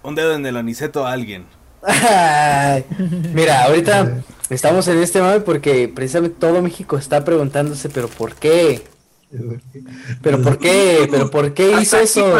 [0.03, 1.45] un dedo en el aniceto a alguien.
[1.81, 2.85] Ay,
[3.33, 8.83] Mira, ahorita estamos en este mame porque precisamente todo México está preguntándose, pero ¿por qué?
[10.21, 11.07] ¿Pero por qué?
[11.09, 12.37] ¿Pero por qué hizo eso?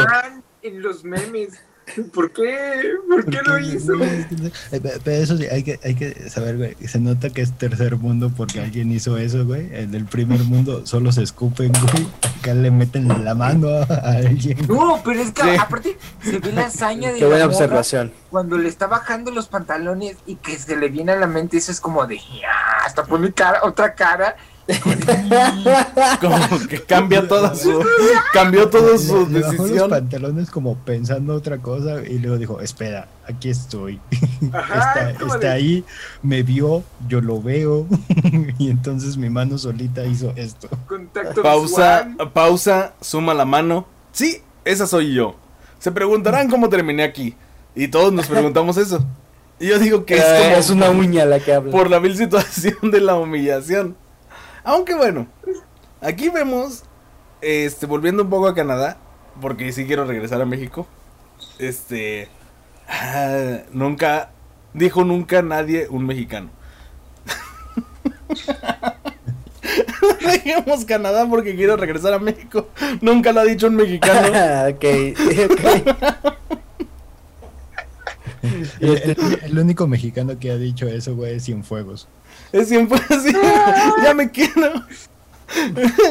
[0.62, 1.54] En los memes.
[2.14, 2.92] ¿Por qué?
[3.10, 3.94] ¿Por qué lo hizo?
[3.98, 6.76] Pe- Pero eso sí, hay que, hay que saber, güey.
[6.88, 9.70] Se nota que es tercer mundo porque alguien hizo eso, güey.
[9.76, 12.08] En el primer mundo solo se escupen, güey.
[12.40, 14.58] Acá le meten la mano a, alguien.
[14.68, 15.50] No, pero es que Sí.
[15.60, 18.12] aparte se ve la hazaña de Qué la buena morra observación.
[18.30, 21.72] cuando le está bajando los pantalones y que se le viene a la mente eso
[21.72, 22.20] es como de
[22.86, 24.36] hasta pone cara, otra cara.
[26.22, 27.84] Como que cambia toda su.
[28.34, 32.62] Cambió toda su Le- le bajó los pantalones como pensando otra cosa y luego dijo,
[32.62, 34.00] espera, aquí estoy.
[34.54, 35.84] Ajá, está ahí,
[36.22, 37.88] me vio, yo lo veo.
[38.60, 40.70] y entonces mi mano solita hizo esto.
[40.88, 42.32] Contacto Pausa, visual.
[42.32, 43.88] pausa, suma la mano.
[44.12, 45.36] Sí, esa soy yo.
[45.80, 47.36] Se preguntarán cómo terminé aquí.
[47.76, 49.06] Y todos nos preguntamos eso.
[49.60, 51.72] Y yo digo que es como es una uña la que habla.
[51.72, 53.96] por la vil situación de la humillación.
[54.70, 55.26] Aunque bueno,
[56.00, 56.84] aquí vemos,
[57.42, 58.98] este, volviendo un poco a Canadá,
[59.42, 60.86] porque sí quiero regresar a México.
[61.58, 62.30] Este,
[62.88, 64.30] ah, nunca,
[64.76, 66.52] dijo nunca nadie un mexicano.
[70.22, 72.68] Dejemos Canadá porque quiero regresar a México.
[73.02, 74.28] Nunca lo ha dicho un mexicano.
[74.70, 74.86] ok,
[75.50, 75.66] ok.
[78.44, 82.08] El, el- el único mexicano que ha dicho eso, güey, es Cienfuegos.
[82.52, 83.32] Es siempre así.
[84.04, 84.74] Ya me quiero.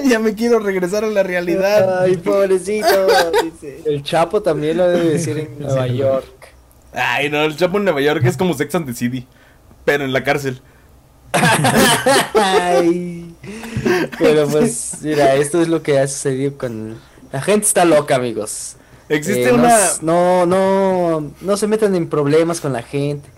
[0.04, 2.02] Ya me quiero regresar a la realidad.
[2.02, 3.06] Ay, pobrecito.
[3.44, 3.82] dice.
[3.84, 5.96] El Chapo también lo debe decir en Nueva Sí.
[5.96, 6.48] York.
[6.92, 9.28] Ay, no, el Chapo en Nueva York es como Sex and the City.
[9.84, 10.60] Pero en la cárcel.
[12.34, 13.32] Ay.
[14.18, 16.96] Pero pues, mira, esto es lo que ha sucedido con.
[17.32, 18.76] La gente está loca, amigos.
[19.08, 19.76] Existe Eh, una.
[20.02, 23.28] No, no, no se metan en problemas con la gente.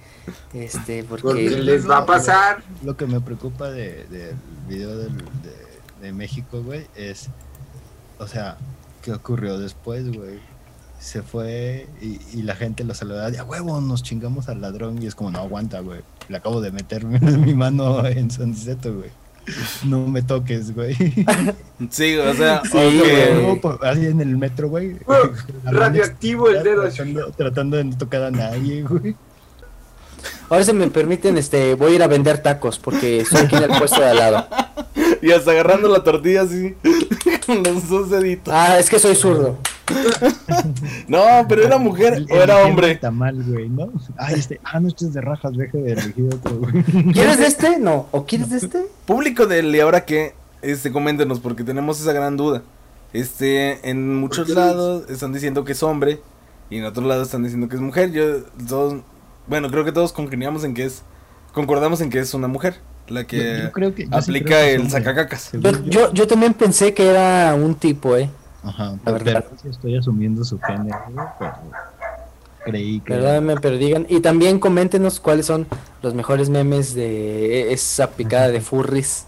[0.54, 1.50] Este, Porque porque.
[1.50, 2.62] les va a pasar.
[2.82, 4.34] Lo que me preocupa de- del
[4.68, 7.28] video del- de, de México, güey, es,
[8.18, 8.56] o sea,
[9.02, 10.38] ¿qué ocurrió después, güey?
[10.98, 15.02] Se fue y, y la gente lo saludaba de a huevo, nos chingamos al ladrón
[15.02, 16.00] y es como, no aguanta, güey.
[16.28, 19.10] Le acabo de meter mi mano en su aniceto, güey.
[19.84, 20.94] No me toques, güey.
[21.90, 22.94] Sí, o sea, Sí, ok.
[22.98, 23.34] güey.
[23.34, 24.96] Luego, por- así en el metro, güey.
[25.64, 26.82] Radioactivo el dedo.
[26.88, 29.16] Tratando, tratando de no tocar a nadie, güey.
[30.50, 33.62] Ahora si me permiten, este, voy a ir a vender tacos porque estoy aquí en
[33.70, 34.46] el puesto de al lado.
[35.22, 36.74] Y hasta agarrando la tortilla así.
[37.46, 38.54] Con los dos deditos.
[38.56, 39.58] Ah, es que soy zurdo.
[41.08, 42.92] No, pero era mujer El- o era hombre.
[42.92, 43.90] el tamal, güey, ¿no?
[44.16, 46.82] Ay, este, ah, no, este es de rajas, deje de elegir otro, güey.
[47.12, 47.78] ¿Quieres de este?
[47.78, 48.06] No.
[48.12, 48.86] ¿O quieres de este?
[49.06, 52.62] Público del y ahora qué, este, coméntenos porque tenemos esa gran duda.
[53.12, 56.20] Este, en muchos lados están diciendo que es hombre
[56.70, 58.12] y en otros lados están diciendo que es mujer.
[58.12, 59.02] Yo, todos,
[59.50, 61.02] bueno, creo que todos congeniamos en que es,
[61.52, 62.76] concordamos en que es una mujer
[63.08, 65.50] la que Yo- yo creo que- yo sí aplica creo que es el sacacacas.
[65.52, 68.30] Yo, yo, yo también pensé que era un tipo, eh.
[68.62, 69.44] Ajá, La pero, verdad.
[69.68, 70.98] estoy asumiendo su género,
[71.38, 71.54] pero
[72.64, 73.14] creí que...
[73.14, 74.06] Perdónenme, pero digan.
[74.08, 75.66] Y también coméntenos cuáles son
[76.02, 79.26] los mejores memes de esa picada de furries.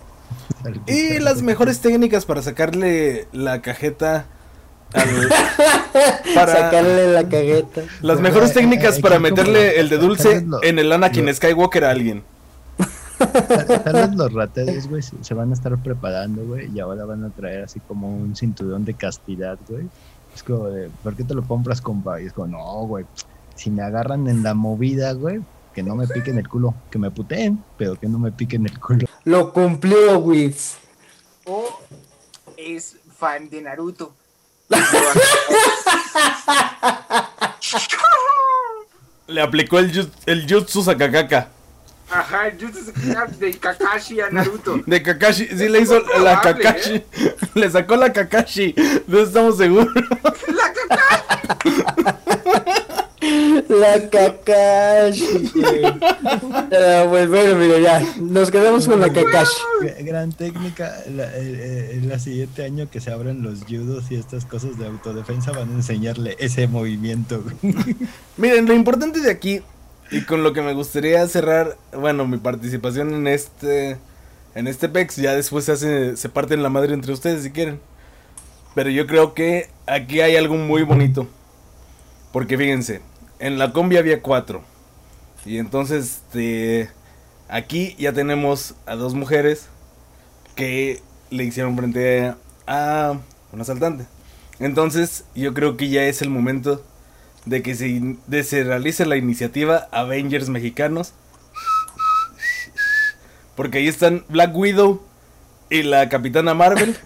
[0.86, 4.26] Y las mejores técnicas para sacarle la cajeta
[6.34, 7.82] para Sacarle la cagueta.
[8.02, 12.22] las mejores técnicas para meterle el de dulce en el Anakin lo- Skywalker a alguien.
[13.18, 17.24] Tal, tal vez los rateros, güey, se, van a estar preparando, güey, y ahora van
[17.24, 19.84] a traer así como un cinturón de castidad, güey.
[20.34, 22.20] Es como de, ¿por qué te lo compras, compa?
[22.20, 23.04] Y es como, no, güey,
[23.54, 25.40] si me agarran en la movida, güey,
[25.72, 28.80] que no me piquen el culo, que me puteen, pero que no me piquen el
[28.80, 29.06] culo.
[29.24, 30.78] Lo cumplió, Wiz.
[31.46, 31.64] O
[32.56, 34.14] es fan de Naruto.
[39.26, 41.48] Le aplicó el, yu- el Jutsu Sakakaka.
[42.10, 42.80] Ajá, yo te
[43.38, 44.78] de Kakashi a Naruto.
[44.86, 47.02] De Kakashi, sí le hizo la Kakashi.
[47.54, 48.74] Le sacó la Kakashi.
[49.06, 49.88] No estamos seguros.
[50.48, 52.41] La Kakashi.
[53.68, 55.50] La Kakashi.
[56.72, 58.02] Ah, pues bueno, mira, ya.
[58.20, 59.52] Nos quedamos con la Kakashi.
[60.00, 61.40] Gran técnica, la- eh,
[61.94, 65.70] eh, el siguiente año que se abran los judos y estas cosas de autodefensa van
[65.70, 67.42] a enseñarle ese movimiento.
[68.36, 69.62] Miren, lo importante de aquí,
[70.10, 73.96] y con lo que me gustaría cerrar, bueno, mi participación en este.
[74.54, 76.16] En este PEX, ya después se hace.
[76.18, 77.80] se parten la madre entre ustedes si quieren.
[78.74, 81.26] Pero yo creo que aquí hay algo muy bonito.
[82.32, 83.00] Porque fíjense,
[83.42, 84.62] en la combi había cuatro.
[85.44, 86.88] Y entonces, este,
[87.48, 89.66] aquí ya tenemos a dos mujeres
[90.54, 92.34] que le hicieron frente
[92.68, 93.18] a
[93.50, 94.06] un asaltante.
[94.60, 96.84] Entonces, yo creo que ya es el momento
[97.44, 101.12] de que se, se realice la iniciativa Avengers Mexicanos.
[103.56, 105.02] Porque ahí están Black Widow
[105.68, 106.96] y la Capitana Marvel.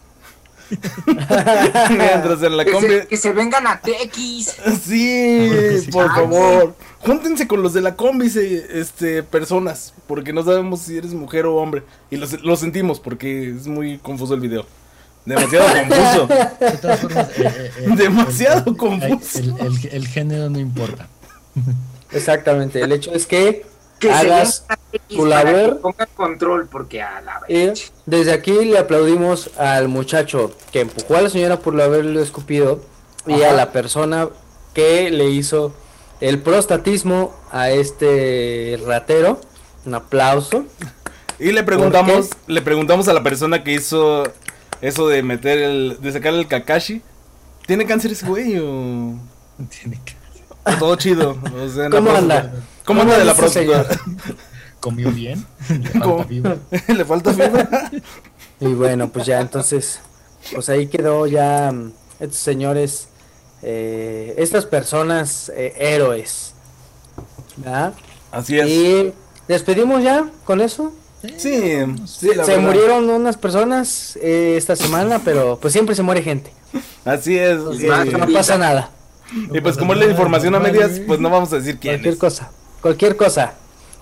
[1.07, 2.89] Mientras en la Que combi...
[2.89, 4.57] se, que se vengan a TX.
[4.85, 6.75] Sí, por Ah, favor.
[7.01, 9.95] Júntense con los de la combi, se- este, personas.
[10.07, 11.83] Porque no sabemos si eres mujer o hombre.
[12.11, 14.67] Y lo, lo sentimos porque es muy confuso el video.
[15.25, 16.27] Demasiado confuso.
[16.27, 19.39] De todas formas, eh, eh, eh, Demasiado el- confuso.
[19.39, 21.09] El, el- el género no importa.
[22.13, 22.81] Exactamente.
[22.81, 23.65] El hecho es que
[23.99, 24.67] Que hagas
[25.09, 25.77] tu labor.
[25.77, 27.93] que pongan control, porque a la Y vez.
[28.05, 32.81] desde aquí le aplaudimos al muchacho que empujó a la señora por haberlo escupido
[33.27, 34.29] y a la persona
[34.75, 35.75] que le hizo
[36.21, 39.41] el prostatismo a este ratero.
[39.85, 40.65] Un aplauso.
[41.39, 44.25] Y le preguntamos, le preguntamos a la persona que hizo
[44.81, 47.03] eso de meter el, de sacar el Kakashi.
[47.67, 49.15] ¿Tiene cáncer ese güey o,
[49.71, 50.16] Tiene o
[50.79, 51.37] todo chido?
[51.63, 52.53] O sea, en la ¿Cómo anda?
[52.85, 53.87] ¿Cómo anda de la próstata?
[54.81, 55.45] ¿Comió bien?
[55.69, 56.57] Le falta fibra.
[56.89, 57.91] ¿Le falta fibra?
[58.61, 60.01] Y bueno, pues ya entonces,
[60.53, 63.09] pues ahí quedó ya mm, estos señores,
[63.63, 66.55] eh, estas personas eh, héroes.
[67.57, 67.95] ¿verdad?
[68.31, 68.69] Así es.
[68.69, 69.13] Y
[69.49, 70.93] despedimos ya con eso.
[71.39, 72.59] Sí, sí, la se verdad.
[72.59, 76.53] murieron unas personas eh, esta semana, pero pues siempre se muere gente.
[77.05, 77.59] Así es.
[77.59, 78.91] No pasa nada.
[79.33, 82.15] Y pues como es la información a medias, pues no vamos a decir quién Cualquier
[82.15, 82.21] es.
[82.21, 82.51] cosa.
[82.81, 83.55] Cualquier cosa.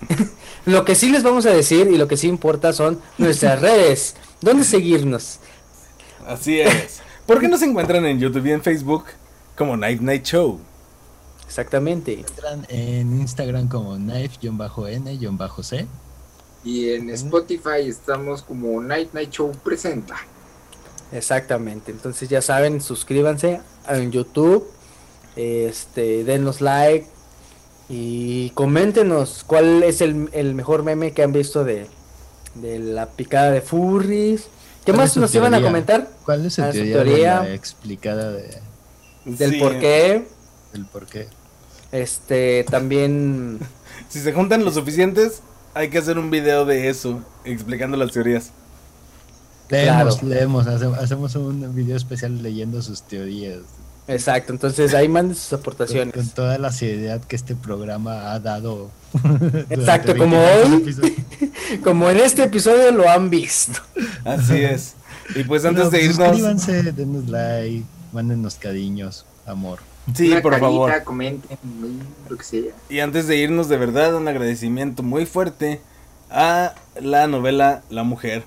[0.65, 4.15] lo que sí les vamos a decir y lo que sí importa son nuestras redes.
[4.41, 5.39] ¿Dónde seguirnos?
[6.27, 7.01] Así es.
[7.25, 9.05] ¿Por qué no se encuentran en YouTube y en Facebook
[9.55, 10.59] como Night Night Show?
[11.45, 12.19] Exactamente.
[12.19, 15.87] Entran en Instagram como knife-n-c.
[16.63, 20.15] Y en Spotify estamos como Night Night Show presenta.
[21.11, 21.91] Exactamente.
[21.91, 24.67] Entonces ya saben, suscríbanse en YouTube.
[25.35, 27.07] Este, denos like.
[27.89, 31.87] Y coméntenos cuál es el, el mejor meme que han visto de,
[32.55, 34.47] de la picada de furries.
[34.85, 36.09] ¿Qué ¿Cuál más nos iban a comentar?
[36.25, 38.59] ¿Cuál es su Ah, teoría, explicada de,
[39.25, 39.59] Del Sí.
[39.59, 40.27] por qué.
[40.73, 41.27] del por qué?
[41.91, 43.59] Este, también.
[44.09, 45.41] Si se juntan lo suficientes,
[45.73, 48.51] hay que hacer un video de eso, explicando las teorías.
[49.69, 50.35] Leemos, Claro.
[50.35, 53.59] leemos, hace- hacemos un video especial leyendo sus teorías.
[54.07, 56.13] Exacto, entonces ahí manden sus aportaciones.
[56.13, 58.91] con toda la seriedad que este programa ha dado.
[59.69, 61.15] Exacto, como 23 hoy.
[61.83, 63.79] Como en este episodio lo han visto.
[64.23, 64.93] Así es.
[65.35, 67.83] Y pues antes No, de irnos, Suscríbanse, denos like,
[68.13, 69.79] mándenos cariños, amor.
[70.13, 71.03] sí, Una por carita, favor.
[71.03, 71.57] comenten,
[72.29, 72.71] lo que sea.
[72.89, 75.81] Y antes de irnos, de verdad, un agradecimiento muy fuerte
[76.29, 78.43] a la novela La Mujer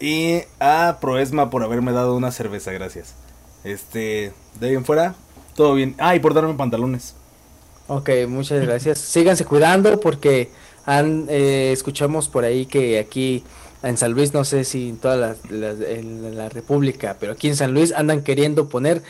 [0.00, 3.14] y a Proesma por haberme dado una cerveza, gracias.
[3.64, 5.14] Este, de ahí en fuera,
[5.56, 5.94] todo bien.
[5.98, 7.14] Ah, y por darme pantalones.
[7.88, 8.98] Ok, muchas gracias.
[8.98, 10.50] Síganse cuidando porque
[10.86, 13.42] han, eh, escuchamos por ahí que aquí
[13.82, 17.48] en San Luis, no sé si en toda la, la- en la República, pero aquí
[17.48, 19.02] en San Luis andan queriendo poner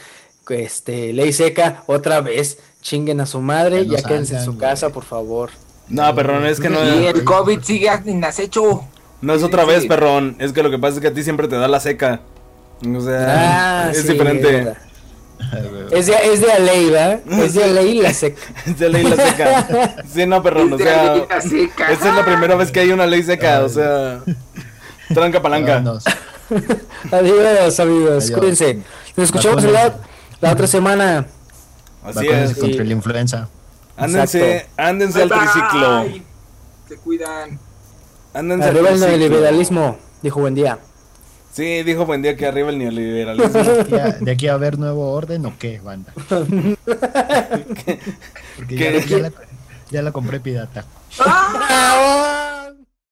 [0.49, 2.59] este ley seca otra vez.
[2.83, 4.95] Chinguen a su madre, Ya no ya quédense en su casa, güey.
[4.95, 5.51] por favor.
[5.89, 8.85] No, perrón, es que no, Y el COVID sigue en acecho.
[9.23, 9.69] no es otra sí.
[9.71, 10.37] vez, perrón.
[10.39, 12.21] Es que lo que pasa es que a ti siempre te da la seca.
[12.87, 14.75] O sea, Ah, es sí, diferente.
[15.91, 17.21] Es de, es de ley, ¿verdad?
[17.41, 18.41] Es de ley la seca.
[18.67, 19.97] Es de ley la seca.
[20.13, 21.93] Sí, no, perrón, o Es de sea, ley la seca.
[21.93, 24.21] esta es la primera vez que hay una ley seca, o sea,
[25.13, 25.75] tranca palanca.
[25.75, 26.05] Vámonos.
[27.11, 28.25] Adiós, amigos.
[28.25, 28.39] Adiós.
[28.39, 28.79] Cuídense.
[29.17, 29.95] Nos escuchamos la,
[30.41, 31.27] la otra semana.
[32.05, 32.55] Así es.
[32.55, 32.89] contra Sí.
[32.89, 33.49] la influenza.
[33.97, 34.73] Ándense, Exacto.
[34.77, 35.39] ándense al bye.
[35.39, 36.05] triciclo.
[36.89, 37.59] Se cuidan.
[38.35, 39.19] Ándense al Arriba el triciclo.
[39.19, 40.79] neoliberalismo, dijo buen día.
[41.55, 43.63] Sí, dijo buen día que arriba el neoliberalismo.
[43.63, 46.13] ¿De aquí, a, de aquí a ver nuevo orden o qué, banda?
[48.57, 48.77] Porque
[49.09, 49.33] ya la,
[49.89, 50.85] ya la compré pirata.
[51.21, 52.34] ¡Ah!